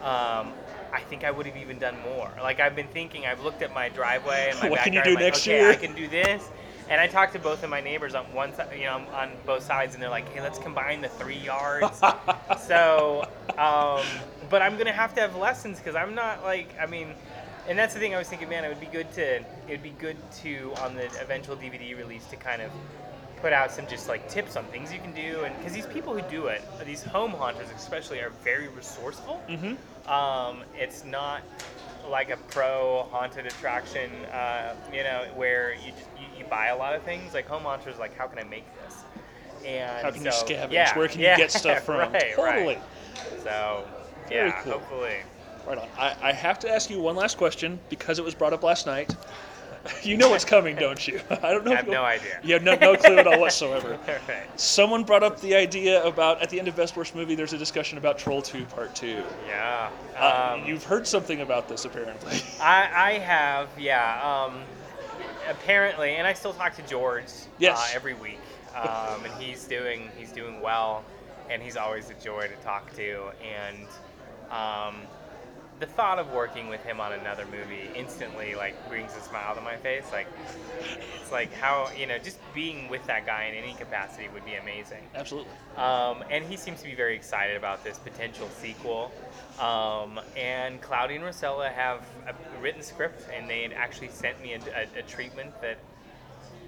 um, 0.00 0.54
I 0.94 1.00
think 1.10 1.24
I 1.24 1.30
would 1.30 1.44
have 1.44 1.58
even 1.58 1.78
done 1.78 1.96
more. 2.00 2.30
Like 2.40 2.58
I've 2.58 2.74
been 2.74 2.88
thinking, 2.88 3.26
I've 3.26 3.42
looked 3.42 3.60
at 3.60 3.74
my 3.74 3.90
driveway 3.90 4.48
and 4.50 4.60
my 4.60 4.68
What 4.70 4.80
can 4.80 4.94
you 4.94 5.02
do 5.02 5.10
I'm 5.10 5.14
like, 5.16 5.24
next 5.24 5.46
okay, 5.46 5.58
year?" 5.58 5.70
I 5.70 5.74
can 5.76 5.94
do 5.94 6.08
this. 6.08 6.42
And 6.88 7.00
I 7.00 7.06
talked 7.06 7.32
to 7.32 7.38
both 7.38 7.62
of 7.62 7.70
my 7.70 7.80
neighbors 7.80 8.14
on 8.14 8.24
one 8.34 8.54
side, 8.54 8.68
you 8.76 8.84
know, 8.84 9.02
on 9.14 9.30
both 9.46 9.62
sides, 9.62 9.94
and 9.94 10.02
they're 10.02 10.10
like, 10.10 10.28
"Hey, 10.32 10.42
let's 10.42 10.58
combine 10.58 11.00
the 11.00 11.08
three 11.08 11.38
yards." 11.38 12.00
so, 12.66 13.26
um, 13.56 14.04
but 14.50 14.60
I'm 14.60 14.76
gonna 14.76 14.92
have 14.92 15.14
to 15.14 15.20
have 15.20 15.36
lessons 15.36 15.78
because 15.78 15.96
I'm 15.96 16.14
not 16.14 16.42
like, 16.42 16.68
I 16.78 16.86
mean, 16.86 17.14
and 17.68 17.78
that's 17.78 17.94
the 17.94 18.00
thing 18.00 18.14
I 18.14 18.18
was 18.18 18.28
thinking, 18.28 18.48
man, 18.48 18.64
it 18.64 18.68
would 18.68 18.80
be 18.80 18.86
good 18.86 19.10
to, 19.12 19.42
it'd 19.66 19.82
be 19.82 19.94
good 19.98 20.16
to 20.42 20.72
on 20.82 20.94
the 20.94 21.06
eventual 21.20 21.56
DVD 21.56 21.96
release 21.96 22.26
to 22.26 22.36
kind 22.36 22.60
of 22.60 22.70
put 23.40 23.52
out 23.52 23.70
some 23.70 23.86
just 23.86 24.08
like 24.08 24.28
tips 24.28 24.56
on 24.56 24.64
things 24.66 24.92
you 24.92 25.00
can 25.00 25.12
do, 25.12 25.44
and 25.44 25.56
because 25.58 25.72
these 25.72 25.86
people 25.86 26.12
who 26.14 26.22
do 26.30 26.46
it, 26.46 26.62
these 26.84 27.02
home 27.02 27.30
haunters 27.30 27.68
especially, 27.76 28.20
are 28.20 28.30
very 28.42 28.68
resourceful. 28.68 29.42
Mm-hmm. 29.48 30.10
Um, 30.10 30.62
it's 30.74 31.04
not 31.04 31.42
like 32.08 32.30
a 32.30 32.36
pro 32.36 33.06
haunted 33.10 33.46
attraction, 33.46 34.24
uh, 34.26 34.74
you 34.92 35.02
know, 35.02 35.26
where 35.34 35.74
you, 35.74 35.92
just, 35.92 36.08
you 36.16 36.26
you 36.38 36.44
buy 36.44 36.68
a 36.68 36.76
lot 36.76 36.94
of 36.94 37.02
things. 37.02 37.34
Like 37.34 37.46
home 37.46 37.62
haunters, 37.62 37.98
like 37.98 38.14
how 38.14 38.26
can 38.26 38.38
I 38.38 38.44
make 38.44 38.66
this? 38.74 39.04
And 39.64 40.02
How 40.02 40.10
can 40.10 40.24
you 40.24 40.30
scavenge? 40.30 40.72
Yeah, 40.72 40.98
Where 40.98 41.08
can 41.08 41.20
yeah, 41.20 41.32
you 41.32 41.36
get 41.36 41.50
stuff 41.52 41.84
from? 41.84 42.12
right, 42.12 42.34
totally. 42.36 42.74
Right. 42.74 42.82
So 43.42 43.86
Very 44.28 44.50
yeah, 44.50 44.62
cool. 44.62 44.72
hopefully. 44.72 45.16
Right 45.66 45.78
on. 45.78 45.88
I, 45.96 46.14
I 46.22 46.32
have 46.32 46.58
to 46.60 46.70
ask 46.70 46.90
you 46.90 47.00
one 47.00 47.16
last 47.16 47.36
question 47.38 47.80
because 47.88 48.18
it 48.18 48.24
was 48.24 48.34
brought 48.34 48.52
up 48.52 48.62
last 48.62 48.86
night. 48.86 49.14
You 50.02 50.16
know 50.16 50.30
what's 50.30 50.44
coming, 50.44 50.76
don't 50.76 51.06
you? 51.06 51.20
I 51.30 51.52
don't 51.52 51.64
know. 51.64 51.72
I 51.72 51.76
have 51.76 51.88
no 51.88 52.02
idea. 52.04 52.38
You 52.42 52.54
have 52.54 52.62
no, 52.62 52.74
no 52.76 52.96
clue 52.96 53.18
at 53.18 53.26
all 53.26 53.38
whatsoever. 53.46 53.98
right. 54.06 54.60
Someone 54.60 55.02
brought 55.04 55.22
up 55.22 55.40
the 55.40 55.54
idea 55.54 56.02
about 56.04 56.40
at 56.42 56.48
the 56.50 56.58
end 56.58 56.68
of 56.68 56.76
Best 56.76 56.96
Worst 56.96 57.14
Movie, 57.14 57.34
there's 57.34 57.52
a 57.52 57.58
discussion 57.58 57.98
about 57.98 58.18
Troll 58.18 58.40
2 58.42 58.64
Part 58.66 58.94
2. 58.94 59.22
Yeah. 59.46 59.90
Uh, 60.18 60.56
Um, 60.58 60.66
you've 60.66 60.84
heard 60.84 61.06
something 61.06 61.40
about 61.42 61.68
this 61.68 61.84
apparently. 61.84 62.38
I, 62.60 62.88
I 62.94 63.12
have, 63.18 63.68
yeah. 63.78 64.20
Um, 64.22 64.60
apparently, 65.48 66.16
and 66.16 66.26
I 66.26 66.32
still 66.32 66.52
talk 66.54 66.74
to 66.76 66.82
George 66.82 67.26
Yes. 67.58 67.78
uh, 67.78 67.96
every 67.96 68.14
week, 68.14 68.38
um, 68.74 69.24
and 69.24 69.32
he's 69.42 69.64
doing 69.64 70.08
he's 70.16 70.32
doing 70.32 70.60
well, 70.60 71.04
and 71.50 71.62
he's 71.62 71.76
always 71.76 72.10
a 72.10 72.14
joy 72.14 72.48
to 72.48 72.56
talk 72.64 72.94
to. 72.96 73.30
And 73.42 73.86
um, 74.50 75.02
the 75.80 75.86
thought 75.86 76.18
of 76.18 76.30
working 76.32 76.68
with 76.68 76.82
him 76.84 77.00
on 77.00 77.12
another 77.12 77.44
movie 77.46 77.90
instantly 77.96 78.54
like 78.54 78.88
brings 78.88 79.14
a 79.16 79.20
smile 79.20 79.54
to 79.54 79.60
my 79.60 79.76
face. 79.76 80.04
Like 80.12 80.28
it's 81.20 81.32
like 81.32 81.52
how 81.54 81.90
you 81.98 82.06
know 82.06 82.18
just 82.18 82.38
being 82.54 82.88
with 82.88 83.04
that 83.06 83.26
guy 83.26 83.44
in 83.44 83.54
any 83.54 83.74
capacity 83.74 84.28
would 84.32 84.44
be 84.44 84.54
amazing. 84.54 85.02
Absolutely. 85.14 85.50
Um, 85.76 86.22
and 86.30 86.44
he 86.44 86.56
seems 86.56 86.80
to 86.82 86.86
be 86.86 86.94
very 86.94 87.16
excited 87.16 87.56
about 87.56 87.82
this 87.82 87.98
potential 87.98 88.48
sequel. 88.60 89.12
Um, 89.58 90.20
and 90.36 90.80
Claudio 90.80 91.16
and 91.16 91.24
Rossella 91.24 91.72
have 91.72 92.06
a 92.26 92.34
written 92.60 92.82
script, 92.82 93.28
and 93.36 93.48
they 93.48 93.62
had 93.62 93.72
actually 93.72 94.08
sent 94.08 94.40
me 94.42 94.54
a, 94.54 94.58
a, 94.58 95.00
a 95.00 95.02
treatment 95.02 95.60
that 95.60 95.78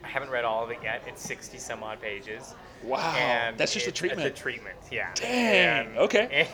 I 0.07 0.09
haven't 0.09 0.31
read 0.31 0.45
all 0.45 0.63
of 0.63 0.71
it 0.71 0.79
yet. 0.85 1.03
It's 1.07 1.21
60 1.23 1.59
some 1.59 1.83
odd 1.83 2.01
pages. 2.01 2.55
Wow. 2.85 3.15
And 3.19 3.59
That's 3.59 3.73
just 3.75 3.89
a 3.89 3.93
treatment. 3.93 4.27
It's 4.27 4.39
a 4.39 4.43
treatment, 4.43 4.77
yeah. 4.91 5.11
Dang, 5.15 5.89
And- 5.89 5.99
okay. 5.99 6.49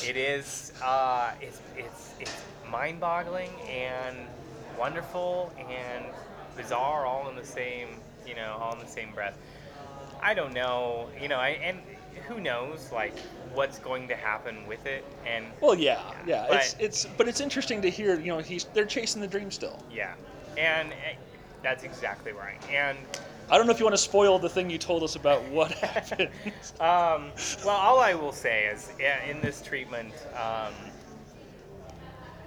it 0.03 0.17
is. 0.17 0.73
Uh, 0.83 1.31
it's 1.39 1.61
it's 1.77 2.13
it's 2.19 2.35
mind-boggling 2.71 3.51
and 3.69 4.15
wonderful 4.79 5.53
and 5.59 6.05
bizarre, 6.57 7.05
all 7.05 7.29
in 7.29 7.35
the 7.35 7.45
same. 7.45 7.89
You 8.25 8.33
know, 8.35 8.57
all 8.59 8.73
in 8.73 8.79
the 8.79 8.87
same 8.91 9.11
breath. 9.13 9.37
I 10.21 10.33
don't 10.33 10.53
know. 10.53 11.07
You 11.21 11.27
know, 11.27 11.37
I, 11.37 11.49
and 11.49 11.79
who 12.27 12.39
knows, 12.41 12.91
like 12.91 13.15
what's 13.53 13.77
going 13.79 14.07
to 14.07 14.15
happen 14.15 14.65
with 14.67 14.85
it, 14.87 15.05
and 15.27 15.45
Well, 15.61 15.75
yeah, 15.75 16.01
yeah. 16.25 16.45
But- 16.49 16.57
it's 16.57 16.75
it's 16.79 17.05
but 17.17 17.27
it's 17.27 17.41
interesting 17.41 17.81
to 17.83 17.89
hear. 17.89 18.19
You 18.19 18.27
know, 18.29 18.39
he's 18.39 18.63
they're 18.73 18.85
chasing 18.85 19.21
the 19.21 19.27
dream 19.27 19.51
still. 19.51 19.83
yeah, 19.93 20.15
and 20.57 20.91
eh, 20.93 21.13
that's 21.61 21.83
exactly 21.83 22.31
right. 22.31 22.57
And 22.69 22.97
I 23.51 23.57
don't 23.57 23.65
know 23.65 23.73
if 23.73 23.79
you 23.79 23.85
want 23.85 23.95
to 23.95 24.01
spoil 24.01 24.37
the 24.37 24.49
thing 24.49 24.69
you 24.69 24.77
told 24.77 25.03
us 25.03 25.15
about 25.15 25.43
what 25.49 25.71
happened. 25.73 26.29
Um, 26.79 27.31
well, 27.65 27.75
all 27.75 27.99
I 27.99 28.13
will 28.13 28.31
say 28.31 28.65
is, 28.65 28.91
in 29.27 29.41
this 29.41 29.61
treatment, 29.61 30.13
um, 30.35 30.73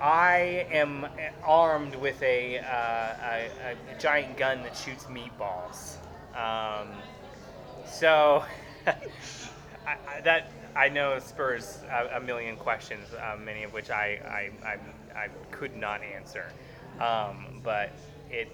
I 0.00 0.66
am 0.70 1.06
armed 1.44 1.94
with 1.96 2.22
a, 2.22 2.58
uh, 2.58 2.64
a, 2.64 3.50
a 3.72 3.98
giant 4.00 4.36
gun 4.36 4.62
that 4.62 4.76
shoots 4.76 5.04
meatballs. 5.04 5.96
Um, 6.36 6.88
so 7.84 8.44
I, 8.86 8.94
I, 9.86 10.20
that 10.22 10.50
I 10.74 10.88
know 10.88 11.18
spurs 11.18 11.78
a, 11.90 12.16
a 12.16 12.20
million 12.20 12.56
questions, 12.56 13.06
uh, 13.14 13.36
many 13.36 13.64
of 13.64 13.72
which 13.72 13.90
I, 13.90 14.50
I, 14.64 14.66
I, 14.66 14.78
I 15.18 15.28
could 15.50 15.76
not 15.76 16.00
answer. 16.02 16.46
Um, 17.00 17.60
but 17.62 17.90
it 18.30 18.48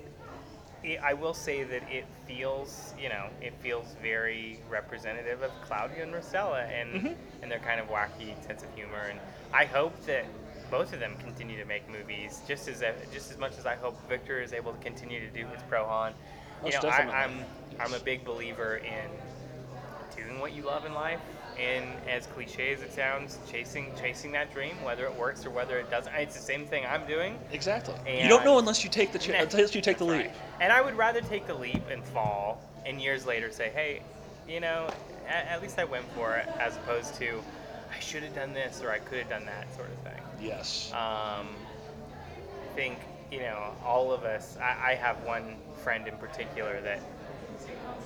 it, 0.85 1.01
I 1.03 1.15
will 1.15 1.35
say 1.35 1.65
that 1.65 1.83
it 1.91 2.05
feels, 2.27 2.95
you 3.01 3.09
know, 3.09 3.27
it 3.41 3.55
feels 3.61 3.97
very 4.03 4.61
representative 4.71 5.43
of 5.43 5.51
Claudio 5.63 6.03
and 6.03 6.13
Rossella 6.15 6.69
and 6.71 7.03
Mhm. 7.03 7.17
and 7.43 7.51
their 7.51 7.59
kind 7.61 7.81
of 7.81 7.89
wacky 7.89 8.35
sense 8.47 8.63
of 8.63 8.75
humor. 8.75 9.01
And 9.09 9.19
I 9.53 9.65
hope 9.65 9.95
that 10.07 10.25
both 10.71 10.93
of 10.93 11.01
them 11.01 11.17
continue 11.19 11.57
to 11.59 11.65
make 11.65 11.89
movies 11.89 12.43
just 12.47 12.69
as 12.69 12.83
just 13.13 13.31
as 13.31 13.39
much 13.39 13.59
as 13.59 13.67
I 13.67 13.75
hope 13.77 13.97
Victor 14.09 14.41
is 14.41 14.53
able 14.53 14.73
to 14.73 14.79
continue 14.83 15.21
to 15.21 15.31
do 15.31 15.47
his 15.47 15.63
pro 15.69 15.87
haunt. 15.87 16.15
You 16.65 16.73
Most 16.73 16.83
know, 16.83 16.89
I, 16.89 16.93
definitely. 17.05 17.15
I'm 17.15 17.45
I'm 17.81 17.95
a 17.95 18.01
big 18.01 18.25
believer 18.25 18.77
in 18.79 19.11
doing 20.25 20.41
what 20.41 20.55
you 20.55 20.63
love 20.63 20.85
in 20.85 20.95
life, 20.95 21.21
and 21.59 21.87
as 22.09 22.27
cliche 22.27 22.73
as 22.73 22.83
it 22.83 22.93
sounds, 22.93 23.39
chasing 23.51 23.91
chasing 24.01 24.33
that 24.33 24.53
dream, 24.53 24.75
whether 24.85 25.05
it 25.05 25.15
works 25.19 25.45
or 25.45 25.51
whether 25.51 25.79
it 25.79 25.91
doesn't. 25.91 26.13
It's 26.15 26.37
the 26.37 26.43
same 26.43 26.65
thing 26.67 26.85
I'm 26.89 27.07
doing. 27.07 27.39
exactly. 27.53 27.95
you 28.07 28.29
don't 28.29 28.45
know 28.45 28.59
unless 28.59 28.85
you 28.85 28.91
take 28.91 29.13
the 29.13 29.19
ch- 29.19 29.29
unless 29.29 29.75
you 29.75 29.81
take 29.81 29.99
the 29.99 30.05
leap. 30.05 30.27
right. 30.27 30.35
And 30.61 30.73
I 30.73 30.81
would 30.81 30.97
rather 30.97 31.21
take 31.21 31.47
the 31.47 31.55
leap 31.55 31.83
and 31.91 32.05
fall, 32.05 32.63
and 32.87 33.01
years 33.01 33.27
later 33.27 33.51
say, 33.51 33.71
hey, 33.75 34.03
you 34.49 34.61
know, 34.61 34.89
at, 35.27 35.47
at 35.47 35.63
least 35.63 35.79
I 35.79 35.85
went 35.85 36.05
for 36.13 36.37
it, 36.37 36.49
as 36.59 36.77
opposed 36.77 37.15
to 37.17 37.43
I 37.95 38.01
should 38.01 38.23
have 38.23 38.35
done 38.35 38.53
this 38.53 38.83
or 38.83 38.91
I 38.91 38.99
could 38.99 39.19
have 39.19 39.29
done 39.29 39.47
that 39.47 39.75
sort 39.75 39.89
of 39.89 39.99
thing. 39.99 40.23
Yes. 40.41 40.91
Um, 40.93 41.49
I 42.63 42.75
think 42.75 42.99
you 43.31 43.41
know 43.41 43.73
all 43.85 44.13
of 44.13 44.25
us. 44.25 44.57
I, 44.61 44.93
I 44.93 44.95
have 44.95 45.23
one 45.25 45.57
friend 45.83 46.07
in 46.07 46.17
particular 46.17 46.81
that 46.83 47.01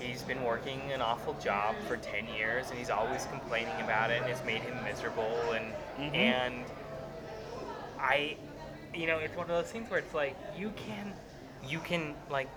he's 0.03 0.23
been 0.23 0.43
working 0.45 0.81
an 0.93 1.01
awful 1.01 1.35
job 1.35 1.75
for 1.87 1.97
10 1.97 2.27
years 2.37 2.69
and 2.71 2.79
he's 2.79 2.91
always 2.91 3.25
complaining 3.27 3.75
about 3.83 4.11
it 4.11 4.21
and 4.21 4.31
it's 4.31 4.45
made 4.45 4.63
him 4.63 4.83
miserable 4.85 5.53
and 5.53 5.73
Mhm. 5.99 6.15
and 6.15 6.65
I 7.99 8.37
you 8.95 9.07
know 9.07 9.19
it's 9.19 9.37
one 9.37 9.49
of 9.49 9.57
those 9.57 9.71
things 9.73 9.89
where 9.91 10.01
it's 10.01 10.15
like 10.15 10.37
you 10.57 10.71
can 10.71 11.13
you 11.67 11.79
can 11.81 12.15
like 12.31 12.49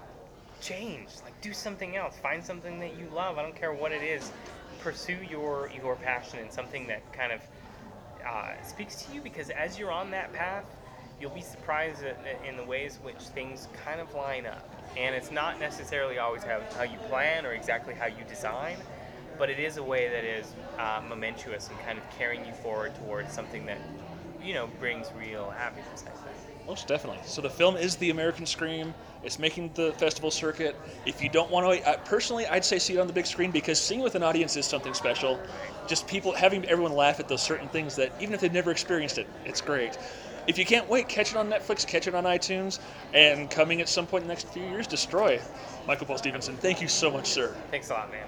change 0.61 1.09
like 1.23 1.39
do 1.41 1.53
something 1.53 1.95
else 1.95 2.17
find 2.17 2.43
something 2.43 2.79
that 2.79 2.97
you 2.97 3.07
love 3.13 3.37
I 3.37 3.43
don't 3.43 3.55
care 3.55 3.73
what 3.73 3.91
it 3.91 4.01
is 4.01 4.31
pursue 4.79 5.17
your 5.29 5.69
your 5.75 5.95
passion 5.95 6.39
and 6.39 6.51
something 6.51 6.87
that 6.87 7.11
kind 7.13 7.31
of 7.31 7.41
uh, 8.25 8.53
speaks 8.63 9.03
to 9.03 9.13
you 9.13 9.21
because 9.21 9.49
as 9.51 9.77
you're 9.77 9.91
on 9.91 10.09
that 10.09 10.33
path, 10.33 10.65
you'll 11.19 11.31
be 11.31 11.41
surprised 11.41 12.03
in 12.47 12.57
the 12.57 12.63
ways 12.63 12.99
which 13.03 13.17
things 13.17 13.67
kind 13.85 13.99
of 14.01 14.13
line 14.13 14.45
up. 14.45 14.69
And 14.97 15.15
it's 15.15 15.31
not 15.31 15.59
necessarily 15.59 16.19
always 16.19 16.43
how, 16.43 16.61
how 16.77 16.83
you 16.83 16.97
plan 17.09 17.45
or 17.45 17.53
exactly 17.53 17.93
how 17.93 18.05
you 18.05 18.23
design, 18.27 18.77
but 19.37 19.49
it 19.49 19.59
is 19.59 19.77
a 19.77 19.83
way 19.83 20.07
that 20.09 20.23
is 20.23 20.53
uh, 20.77 21.01
momentous 21.07 21.69
and 21.69 21.79
kind 21.79 21.97
of 21.97 22.09
carrying 22.17 22.45
you 22.45 22.53
forward 22.53 22.95
towards 22.95 23.33
something 23.33 23.65
that, 23.65 23.77
you 24.41 24.53
know, 24.53 24.67
brings 24.79 25.07
real 25.17 25.49
happiness, 25.49 26.05
I 26.05 26.09
think. 26.09 26.67
Most 26.67 26.87
definitely. 26.87 27.19
So 27.25 27.41
the 27.41 27.49
film 27.49 27.77
is 27.77 27.95
The 27.95 28.09
American 28.09 28.45
Scream. 28.45 28.93
It's 29.23 29.37
making 29.37 29.71
the 29.75 29.91
festival 29.93 30.31
circuit. 30.31 30.75
If 31.05 31.21
you 31.21 31.29
don't 31.29 31.51
want 31.51 31.83
to, 31.83 31.89
I, 31.89 31.95
personally, 31.97 32.47
I'd 32.47 32.65
say 32.65 32.79
see 32.79 32.95
it 32.95 32.99
on 32.99 33.05
the 33.05 33.13
big 33.13 33.27
screen 33.27 33.51
because 33.51 33.79
seeing 33.79 34.01
with 34.01 34.15
an 34.15 34.23
audience 34.23 34.55
is 34.57 34.65
something 34.65 34.93
special. 34.95 35.39
Just 35.87 36.07
people 36.07 36.31
having 36.31 36.65
everyone 36.65 36.93
laugh 36.93 37.19
at 37.19 37.27
those 37.27 37.43
certain 37.43 37.67
things 37.69 37.95
that 37.97 38.11
even 38.19 38.33
if 38.33 38.41
they've 38.41 38.51
never 38.51 38.71
experienced 38.71 39.19
it, 39.19 39.27
it's 39.45 39.61
great. 39.61 39.97
If 40.47 40.59
you 40.59 40.65
can't 40.65 40.87
wait, 40.87 41.07
catch 41.07 41.31
it 41.31 41.37
on 41.37 41.49
Netflix, 41.49 41.87
catch 41.87 42.07
it 42.07 42.13
on 42.13 42.23
iTunes, 42.25 42.79
and 43.13 43.49
coming 43.49 43.81
at 43.81 43.89
some 43.89 44.05
point 44.05 44.23
in 44.23 44.27
the 44.27 44.33
next 44.33 44.47
few 44.49 44.63
years, 44.63 44.85
destroy. 44.85 45.39
Michael 45.87 46.05
Paul 46.05 46.17
Stephenson, 46.17 46.55
thank 46.57 46.81
you 46.81 46.87
so 46.87 47.09
much, 47.09 47.27
sir. 47.27 47.55
Thanks 47.71 47.89
a 47.89 47.93
lot, 47.93 48.11
man. 48.11 48.27